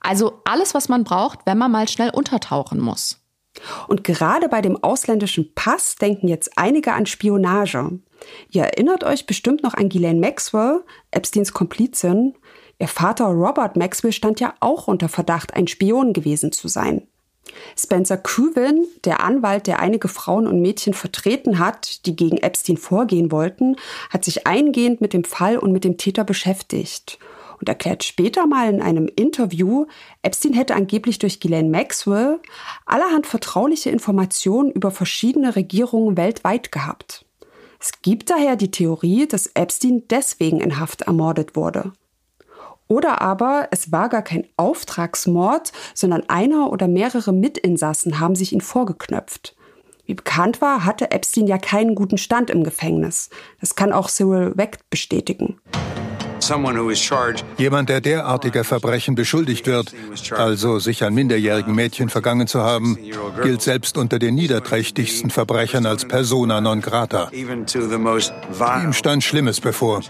[0.00, 3.20] Also alles, was man braucht, wenn man mal schnell untertauchen muss.
[3.88, 7.98] Und gerade bei dem ausländischen Pass denken jetzt einige an Spionage.
[8.50, 12.34] Ihr erinnert euch bestimmt noch an Ghislaine Maxwell, Epsteins Komplizin.
[12.78, 17.06] Ihr Vater Robert Maxwell stand ja auch unter Verdacht, ein Spion gewesen zu sein.
[17.76, 23.32] Spencer Cuvin, der Anwalt, der einige Frauen und Mädchen vertreten hat, die gegen Epstein vorgehen
[23.32, 23.76] wollten,
[24.10, 27.18] hat sich eingehend mit dem Fall und mit dem Täter beschäftigt
[27.58, 29.86] und erklärt später mal in einem Interview,
[30.22, 32.38] Epstein hätte angeblich durch Ghislaine Maxwell
[32.86, 37.24] allerhand vertrauliche Informationen über verschiedene Regierungen weltweit gehabt.
[37.80, 41.92] Es gibt daher die Theorie, dass Epstein deswegen in Haft ermordet wurde.
[42.88, 48.62] Oder aber es war gar kein Auftragsmord, sondern einer oder mehrere Mitinsassen haben sich ihn
[48.62, 49.54] vorgeknöpft.
[50.06, 53.28] Wie bekannt war, hatte Epstein ja keinen guten Stand im Gefängnis.
[53.60, 55.60] Das kann auch Cyril Wecht bestätigen.
[57.58, 59.92] Jemand, der derartiger Verbrechen beschuldigt wird,
[60.34, 62.96] also sich an minderjährigen Mädchen vergangen zu haben,
[63.42, 67.30] gilt selbst unter den niederträchtigsten Verbrechern als persona non grata.
[67.32, 70.00] Ihm stand Schlimmes bevor.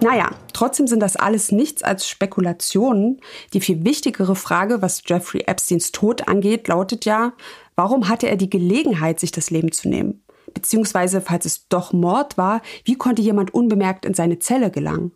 [0.00, 3.20] Naja, trotzdem sind das alles nichts als Spekulationen.
[3.52, 7.32] Die viel wichtigere Frage, was Jeffrey Epsteins Tod angeht, lautet ja,
[7.74, 10.22] warum hatte er die Gelegenheit, sich das Leben zu nehmen?
[10.54, 15.12] Beziehungsweise, falls es doch Mord war, wie konnte jemand unbemerkt in seine Zelle gelangen?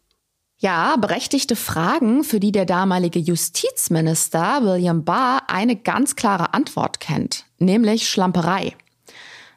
[0.59, 7.47] Ja, berechtigte Fragen, für die der damalige Justizminister William Barr eine ganz klare Antwort kennt,
[7.59, 8.75] nämlich Schlamperei.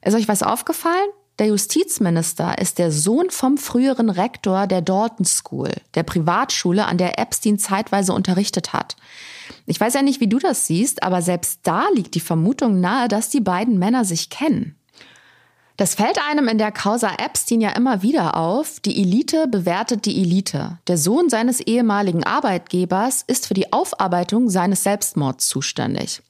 [0.03, 1.09] Ist euch was aufgefallen?
[1.37, 7.19] Der Justizminister ist der Sohn vom früheren Rektor der Dalton School, der Privatschule, an der
[7.19, 8.95] Epstein zeitweise unterrichtet hat.
[9.65, 13.09] Ich weiß ja nicht, wie du das siehst, aber selbst da liegt die Vermutung nahe,
[13.09, 14.77] dass die beiden Männer sich kennen.
[15.77, 18.79] Das fällt einem in der Causa Epstein ja immer wieder auf.
[18.79, 20.77] Die Elite bewertet die Elite.
[20.87, 26.21] Der Sohn seines ehemaligen Arbeitgebers ist für die Aufarbeitung seines Selbstmords zuständig.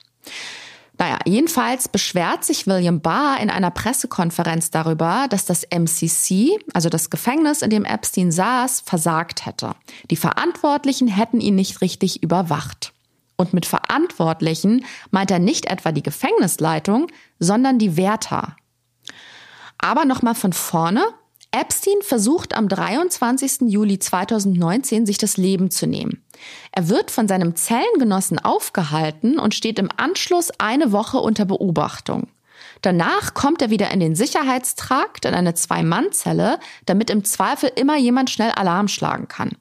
[0.97, 7.09] Naja, jedenfalls beschwert sich William Barr in einer Pressekonferenz darüber, dass das MCC, also das
[7.09, 9.75] Gefängnis, in dem Epstein saß, versagt hätte.
[10.09, 12.93] Die Verantwortlichen hätten ihn nicht richtig überwacht.
[13.35, 17.07] Und mit Verantwortlichen meint er nicht etwa die Gefängnisleitung,
[17.39, 18.55] sondern die Wärter.
[19.77, 21.03] Aber nochmal von vorne.
[21.55, 23.69] Epstein versucht am 23.
[23.69, 26.21] Juli 2019 sich das Leben zu nehmen.
[26.73, 32.27] Er wird von seinem Zellengenossen aufgehalten und steht im Anschluss eine Woche unter Beobachtung.
[32.81, 38.29] Danach kommt er wieder in den Sicherheitstrakt in eine Zwei-Mann-Zelle, damit im Zweifel immer jemand
[38.29, 39.51] schnell Alarm schlagen kann.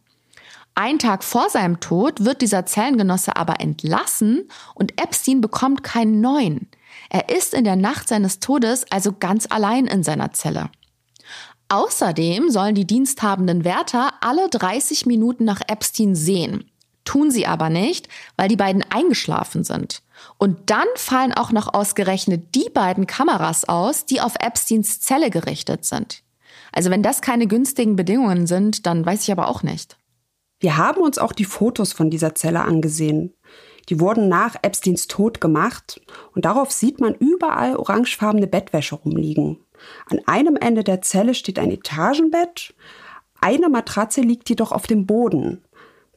[0.75, 6.69] Ein Tag vor seinem Tod wird dieser Zellengenosse aber entlassen und Epstein bekommt keinen neuen.
[7.09, 10.71] Er ist in der Nacht seines Todes also ganz allein in seiner Zelle.
[11.69, 16.71] Außerdem sollen die diensthabenden Wärter alle 30 Minuten nach Epstein sehen.
[17.05, 20.03] Tun sie aber nicht, weil die beiden eingeschlafen sind.
[20.39, 25.85] Und dann fallen auch noch ausgerechnet die beiden Kameras aus, die auf Epsteins Zelle gerichtet
[25.85, 26.23] sind.
[26.73, 29.97] Also wenn das keine günstigen Bedingungen sind, dann weiß ich aber auch nicht.
[30.61, 33.35] Wir haben uns auch die Fotos von dieser Zelle angesehen.
[33.91, 36.01] Die wurden nach Epsteins Tod gemacht
[36.35, 39.64] und darauf sieht man überall orangefarbene Bettwäsche rumliegen.
[40.11, 42.75] An einem Ende der Zelle steht ein Etagenbett,
[43.41, 45.63] eine Matratze liegt jedoch auf dem Boden.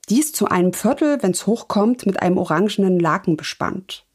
[0.08, 4.06] Dies zu einem Viertel, wenn es hochkommt, mit einem orangenen Laken bespannt.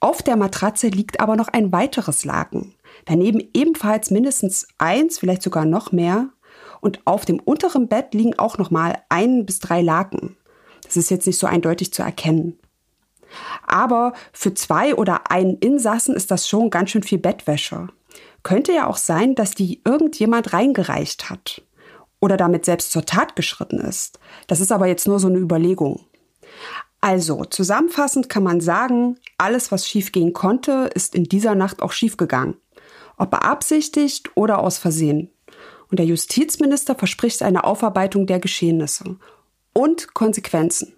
[0.00, 2.74] Auf der Matratze liegt aber noch ein weiteres Laken.
[3.06, 6.28] Daneben ebenfalls mindestens eins, vielleicht sogar noch mehr.
[6.80, 10.36] Und auf dem unteren Bett liegen auch noch mal ein bis drei Laken.
[10.84, 12.58] Das ist jetzt nicht so eindeutig zu erkennen.
[13.66, 17.88] Aber für zwei oder einen Insassen ist das schon ganz schön viel Bettwäsche.
[18.48, 21.60] Könnte ja auch sein, dass die irgendjemand reingereicht hat
[22.18, 24.20] oder damit selbst zur Tat geschritten ist.
[24.46, 26.06] Das ist aber jetzt nur so eine Überlegung.
[27.02, 32.56] Also, zusammenfassend kann man sagen, alles, was schiefgehen konnte, ist in dieser Nacht auch schiefgegangen.
[33.18, 35.30] Ob beabsichtigt oder aus Versehen.
[35.90, 39.16] Und der Justizminister verspricht eine Aufarbeitung der Geschehnisse
[39.74, 40.94] und Konsequenzen.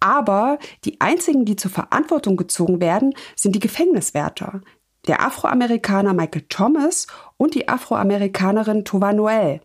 [0.00, 4.60] Aber die einzigen, die zur Verantwortung gezogen werden, sind die Gefängniswärter,
[5.08, 7.06] der Afroamerikaner Michael Thomas
[7.36, 9.60] und die Afroamerikanerin Tova Noel.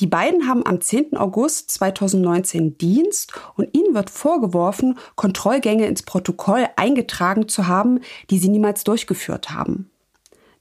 [0.00, 1.16] Die beiden haben am 10.
[1.16, 8.48] August 2019 Dienst und ihnen wird vorgeworfen, Kontrollgänge ins Protokoll eingetragen zu haben, die sie
[8.48, 9.90] niemals durchgeführt haben.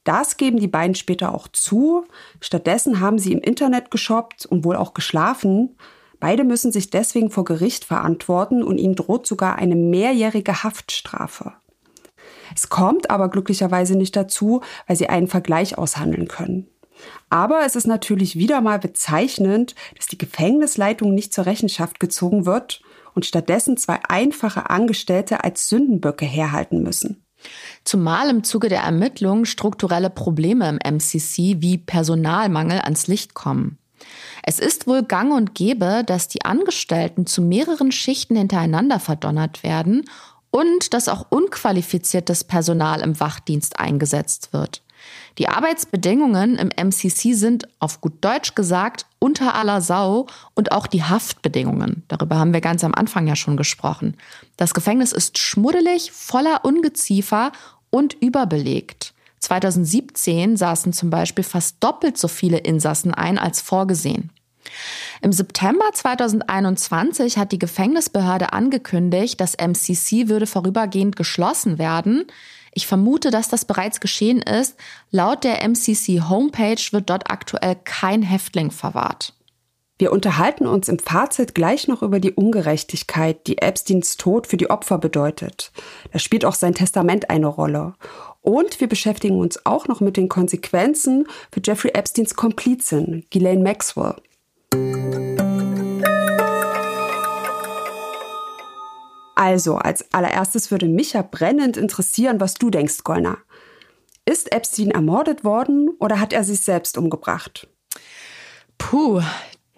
[0.03, 2.05] Das geben die beiden später auch zu.
[2.41, 5.77] Stattdessen haben sie im Internet geshoppt und wohl auch geschlafen.
[6.19, 11.53] Beide müssen sich deswegen vor Gericht verantworten und ihnen droht sogar eine mehrjährige Haftstrafe.
[12.55, 16.67] Es kommt aber glücklicherweise nicht dazu, weil sie einen Vergleich aushandeln können.
[17.29, 22.81] Aber es ist natürlich wieder mal bezeichnend, dass die Gefängnisleitung nicht zur Rechenschaft gezogen wird
[23.15, 27.23] und stattdessen zwei einfache Angestellte als Sündenböcke herhalten müssen.
[27.85, 33.77] Zumal im Zuge der Ermittlungen strukturelle Probleme im MCC wie Personalmangel ans Licht kommen.
[34.43, 40.05] Es ist wohl gang und gäbe, dass die Angestellten zu mehreren Schichten hintereinander verdonnert werden
[40.51, 44.81] und dass auch unqualifiziertes Personal im Wachdienst eingesetzt wird.
[45.37, 51.03] Die Arbeitsbedingungen im MCC sind, auf gut Deutsch gesagt, unter aller Sau und auch die
[51.03, 52.03] Haftbedingungen.
[52.09, 54.17] Darüber haben wir ganz am Anfang ja schon gesprochen.
[54.57, 57.51] Das Gefängnis ist schmuddelig, voller Ungeziefer
[57.89, 59.13] und überbelegt.
[59.39, 64.31] 2017 saßen zum Beispiel fast doppelt so viele Insassen ein als vorgesehen.
[65.21, 72.25] Im September 2021 hat die Gefängnisbehörde angekündigt, das MCC würde vorübergehend geschlossen werden.
[72.73, 74.75] Ich vermute, dass das bereits geschehen ist.
[75.11, 79.33] Laut der MCC Homepage wird dort aktuell kein Häftling verwahrt.
[79.97, 84.69] Wir unterhalten uns im Fazit gleich noch über die Ungerechtigkeit, die Epsteins Tod für die
[84.69, 85.73] Opfer bedeutet.
[86.13, 87.95] Da spielt auch sein Testament eine Rolle.
[88.39, 94.15] Und wir beschäftigen uns auch noch mit den Konsequenzen für Jeffrey Epsteins Komplizin, Ghislaine Maxwell.
[99.35, 103.37] Also, als allererstes würde mich ja brennend interessieren, was du denkst, Golner.
[104.25, 107.69] Ist Epstein ermordet worden oder hat er sich selbst umgebracht?
[108.77, 109.21] Puh,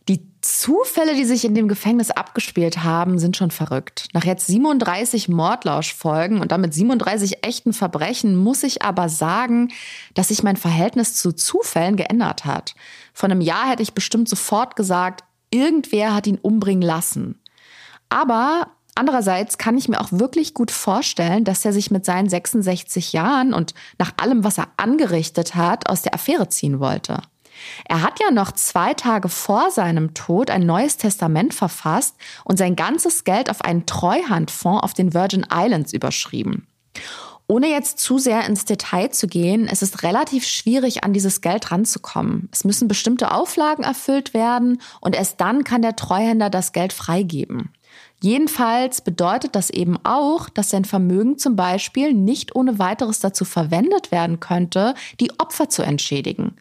[0.08, 4.08] Die Zufälle, die sich in dem Gefängnis abgespielt haben, sind schon verrückt.
[4.14, 9.72] Nach jetzt 37 Mordlauschfolgen und damit 37 echten Verbrechen muss ich aber sagen,
[10.16, 12.74] dass sich mein Verhältnis zu Zufällen geändert hat.
[13.14, 17.40] Vor einem Jahr hätte ich bestimmt sofort gesagt, irgendwer hat ihn umbringen lassen.
[18.10, 23.14] Aber andererseits kann ich mir auch wirklich gut vorstellen, dass er sich mit seinen 66
[23.14, 27.20] Jahren und nach allem, was er angerichtet hat, aus der Affäre ziehen wollte.
[27.86, 32.76] Er hat ja noch zwei Tage vor seinem Tod ein neues Testament verfasst und sein
[32.76, 36.68] ganzes Geld auf einen Treuhandfonds auf den Virgin Islands überschrieben.
[37.52, 41.70] Ohne jetzt zu sehr ins Detail zu gehen, es ist relativ schwierig, an dieses Geld
[41.70, 42.48] ranzukommen.
[42.54, 47.74] Es müssen bestimmte Auflagen erfüllt werden und erst dann kann der Treuhänder das Geld freigeben.
[48.24, 54.12] Jedenfalls bedeutet das eben auch, dass sein Vermögen zum Beispiel nicht ohne weiteres dazu verwendet
[54.12, 56.56] werden könnte, die Opfer zu entschädigen.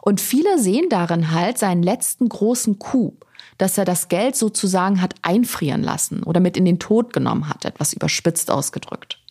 [0.00, 3.12] Und viele sehen darin halt seinen letzten großen Coup,
[3.58, 7.66] dass er das Geld sozusagen hat einfrieren lassen oder mit in den Tod genommen hat,
[7.66, 9.21] etwas überspitzt ausgedrückt.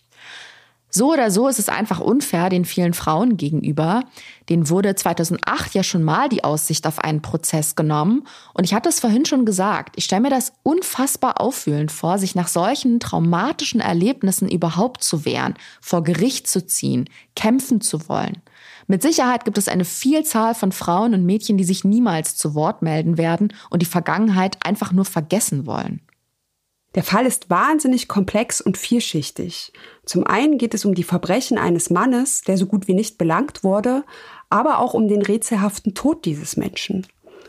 [0.93, 4.03] So oder so ist es einfach unfair den vielen Frauen gegenüber.
[4.49, 8.27] Den wurde 2008 ja schon mal die Aussicht auf einen Prozess genommen.
[8.53, 12.35] Und ich hatte es vorhin schon gesagt, ich stelle mir das unfassbar auffühlend vor, sich
[12.35, 18.41] nach solchen traumatischen Erlebnissen überhaupt zu wehren, vor Gericht zu ziehen, kämpfen zu wollen.
[18.87, 22.81] Mit Sicherheit gibt es eine Vielzahl von Frauen und Mädchen, die sich niemals zu Wort
[22.81, 26.01] melden werden und die Vergangenheit einfach nur vergessen wollen.
[26.95, 29.71] Der Fall ist wahnsinnig komplex und vielschichtig.
[30.05, 33.63] Zum einen geht es um die Verbrechen eines Mannes, der so gut wie nicht belangt
[33.63, 34.03] wurde,
[34.49, 37.07] aber auch um den rätselhaften Tod dieses Menschen.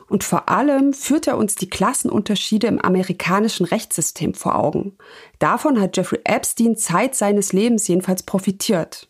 [0.08, 4.96] Und vor allem führt er uns die Klassenunterschiede im amerikanischen Rechtssystem vor Augen.
[5.38, 9.08] Davon hat Jeffrey Epstein Zeit seines Lebens jedenfalls profitiert.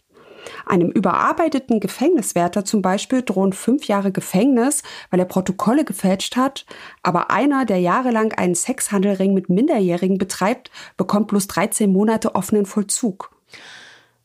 [0.67, 6.67] Einem überarbeiteten Gefängniswärter zum Beispiel drohen fünf Jahre Gefängnis, weil er Protokolle gefälscht hat,
[7.03, 13.31] aber einer, der jahrelang einen Sexhandelring mit Minderjährigen betreibt, bekommt bloß 13 Monate offenen Vollzug.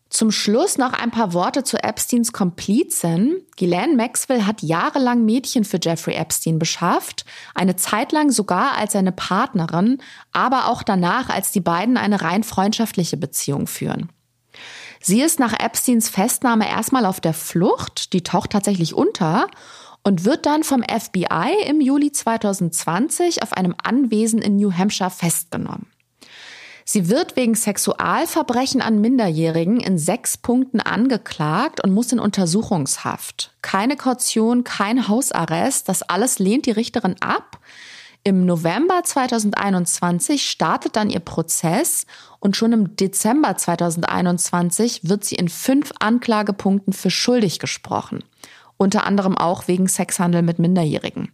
[0.09, 3.41] Zum Schluss noch ein paar Worte zu Epsteins Komplizen.
[3.57, 9.11] Ghislaine Maxwell hat jahrelang Mädchen für Jeffrey Epstein beschafft, eine Zeit lang sogar als seine
[9.11, 9.97] Partnerin,
[10.31, 14.09] aber auch danach, als die beiden eine rein freundschaftliche Beziehung führen.
[15.01, 19.47] Sie ist nach Epsteins Festnahme erstmal auf der Flucht, die taucht tatsächlich unter
[20.03, 25.87] und wird dann vom FBI im Juli 2020 auf einem Anwesen in New Hampshire festgenommen.
[26.89, 33.51] Sie wird wegen Sexualverbrechen an Minderjährigen in sechs Punkten angeklagt und muss in Untersuchungshaft.
[33.61, 37.59] Keine Kaution, kein Hausarrest, das alles lehnt die Richterin ab.
[38.23, 42.05] Im November 2021 startet dann ihr Prozess
[42.39, 48.23] und schon im Dezember 2021 wird sie in fünf Anklagepunkten für schuldig gesprochen.
[48.77, 51.31] Unter anderem auch wegen Sexhandel mit Minderjährigen.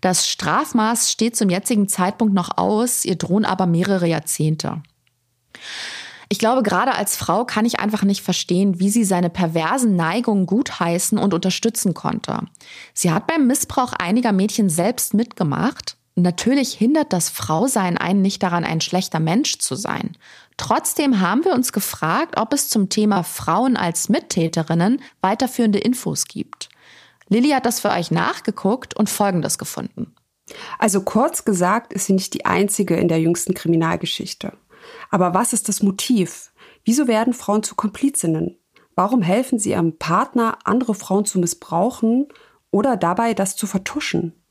[0.00, 4.82] Das Strafmaß steht zum jetzigen Zeitpunkt noch aus, ihr drohen aber mehrere Jahrzehnte.
[6.28, 10.46] Ich glaube, gerade als Frau kann ich einfach nicht verstehen, wie sie seine perversen Neigungen
[10.46, 12.40] gutheißen und unterstützen konnte.
[12.94, 18.64] Sie hat beim Missbrauch einiger Mädchen selbst mitgemacht Natürlich hindert das Frausein einen nicht daran,
[18.64, 20.16] ein schlechter Mensch zu sein.
[20.58, 26.68] Trotzdem haben wir uns gefragt, ob es zum Thema Frauen als Mittäterinnen weiterführende Infos gibt.
[27.28, 30.14] Lilly hat das für euch nachgeguckt und Folgendes gefunden.
[30.78, 34.52] Also kurz gesagt ist sie nicht die einzige in der jüngsten Kriminalgeschichte.
[35.10, 36.52] Aber was ist das Motiv?
[36.84, 38.58] Wieso werden Frauen zu Komplizinnen?
[38.94, 42.28] Warum helfen sie ihrem Partner, andere Frauen zu missbrauchen
[42.70, 44.41] oder dabei das zu vertuschen?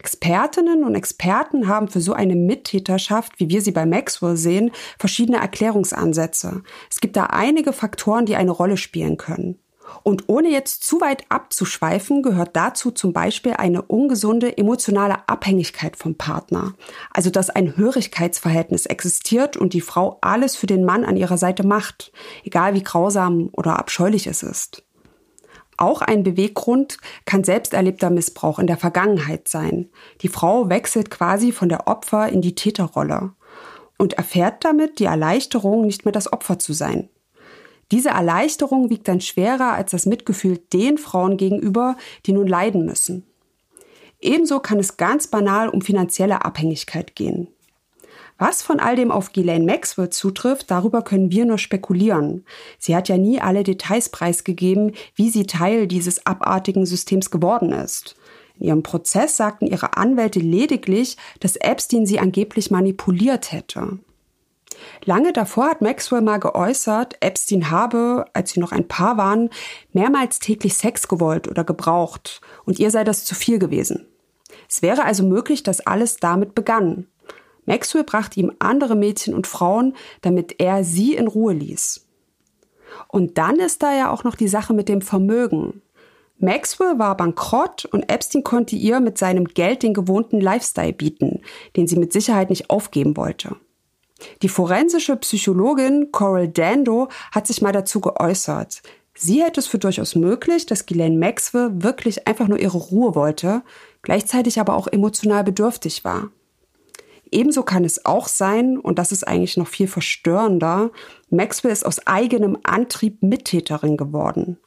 [0.00, 5.36] Expertinnen und Experten haben für so eine Mittäterschaft, wie wir sie bei Maxwell sehen, verschiedene
[5.36, 6.62] Erklärungsansätze.
[6.90, 9.58] Es gibt da einige Faktoren, die eine Rolle spielen können.
[10.02, 16.14] Und ohne jetzt zu weit abzuschweifen, gehört dazu zum Beispiel eine ungesunde emotionale Abhängigkeit vom
[16.14, 16.72] Partner.
[17.12, 21.66] Also dass ein Hörigkeitsverhältnis existiert und die Frau alles für den Mann an ihrer Seite
[21.66, 22.10] macht,
[22.42, 24.82] egal wie grausam oder abscheulich es ist.
[25.80, 29.88] Auch ein Beweggrund kann selbst erlebter Missbrauch in der Vergangenheit sein.
[30.20, 33.32] Die Frau wechselt quasi von der Opfer in die Täterrolle
[33.96, 37.08] und erfährt damit die Erleichterung, nicht mehr das Opfer zu sein.
[37.92, 43.24] Diese Erleichterung wiegt dann schwerer als das Mitgefühl den Frauen gegenüber, die nun leiden müssen.
[44.20, 47.48] Ebenso kann es ganz banal um finanzielle Abhängigkeit gehen.
[48.40, 52.46] Was von all dem auf Ghislaine Maxwell zutrifft, darüber können wir nur spekulieren.
[52.78, 58.16] Sie hat ja nie alle Details preisgegeben, wie sie Teil dieses abartigen Systems geworden ist.
[58.58, 63.98] In ihrem Prozess sagten ihre Anwälte lediglich, dass Epstein sie angeblich manipuliert hätte.
[65.04, 69.50] Lange davor hat Maxwell mal geäußert, Epstein habe, als sie noch ein Paar waren,
[69.92, 74.06] mehrmals täglich Sex gewollt oder gebraucht und ihr sei das zu viel gewesen.
[74.66, 77.06] Es wäre also möglich, dass alles damit begann.
[77.70, 82.04] Maxwell brachte ihm andere Mädchen und Frauen, damit er sie in Ruhe ließ.
[83.06, 85.80] Und dann ist da ja auch noch die Sache mit dem Vermögen.
[86.38, 91.42] Maxwell war bankrott und Epstein konnte ihr mit seinem Geld den gewohnten Lifestyle bieten,
[91.76, 93.54] den sie mit Sicherheit nicht aufgeben wollte.
[94.42, 98.82] Die forensische Psychologin Coral Dando hat sich mal dazu geäußert.
[99.14, 103.62] Sie hält es für durchaus möglich, dass Ghislaine Maxwell wirklich einfach nur ihre Ruhe wollte,
[104.02, 106.30] gleichzeitig aber auch emotional bedürftig war.
[107.32, 110.90] Ebenso kann es auch sein, und das ist eigentlich noch viel verstörender,
[111.30, 114.58] Maxwell ist aus eigenem Antrieb Mittäterin geworden.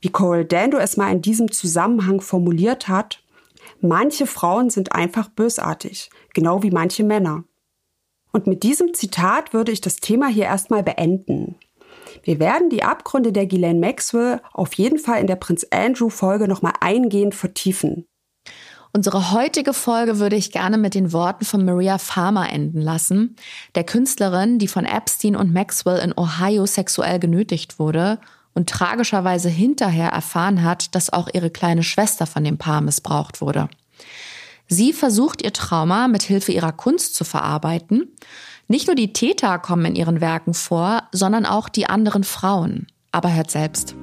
[0.00, 3.22] Wie Coral Dando es mal in diesem Zusammenhang formuliert hat,
[3.80, 7.44] manche Frauen sind einfach bösartig, genau wie manche Männer.
[8.32, 11.56] Und mit diesem Zitat würde ich das Thema hier erstmal beenden.
[12.22, 16.46] Wir werden die Abgründe der Ghislaine Maxwell auf jeden Fall in der Prinz Andrew Folge
[16.46, 18.06] nochmal eingehend vertiefen.
[18.92, 23.36] Unsere heutige Folge würde ich gerne mit den Worten von Maria Farmer enden lassen,
[23.74, 28.18] der Künstlerin, die von Epstein und Maxwell in Ohio sexuell genötigt wurde
[28.54, 33.68] und tragischerweise hinterher erfahren hat, dass auch ihre kleine Schwester von dem Paar missbraucht wurde.
[34.68, 38.08] Sie versucht ihr Trauma mit Hilfe ihrer Kunst zu verarbeiten.
[38.68, 42.86] Nicht nur die Täter kommen in ihren Werken vor, sondern auch die anderen Frauen.
[43.12, 43.94] Aber hört selbst.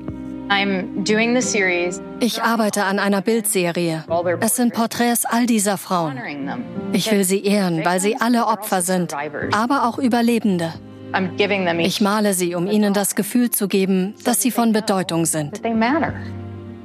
[2.19, 4.03] Ich arbeite an einer Bildserie.
[4.41, 6.17] Es sind Porträts all dieser Frauen.
[6.93, 9.13] Ich will sie ehren, weil sie alle Opfer sind,
[9.51, 10.73] aber auch Überlebende.
[11.79, 15.61] Ich male sie, um ihnen das Gefühl zu geben, dass sie von Bedeutung sind.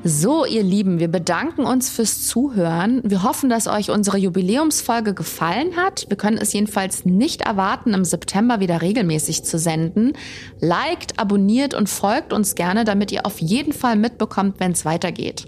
[0.03, 3.03] So, ihr Lieben, wir bedanken uns fürs Zuhören.
[3.05, 6.07] Wir hoffen, dass euch unsere Jubiläumsfolge gefallen hat.
[6.09, 10.14] Wir können es jedenfalls nicht erwarten, im September wieder regelmäßig zu senden.
[10.59, 15.46] Liked, abonniert und folgt uns gerne, damit ihr auf jeden Fall mitbekommt, wenn es weitergeht.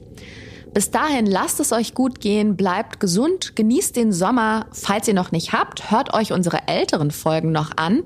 [0.74, 4.66] Bis dahin lasst es euch gut gehen, bleibt gesund, genießt den Sommer.
[4.72, 8.02] Falls ihr noch nicht habt, hört euch unsere älteren Folgen noch an.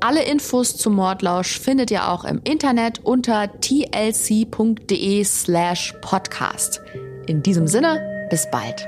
[0.00, 6.80] Alle Infos zum Mordlausch findet ihr auch im Internet unter tlc.de slash podcast.
[7.26, 8.86] In diesem Sinne, bis bald.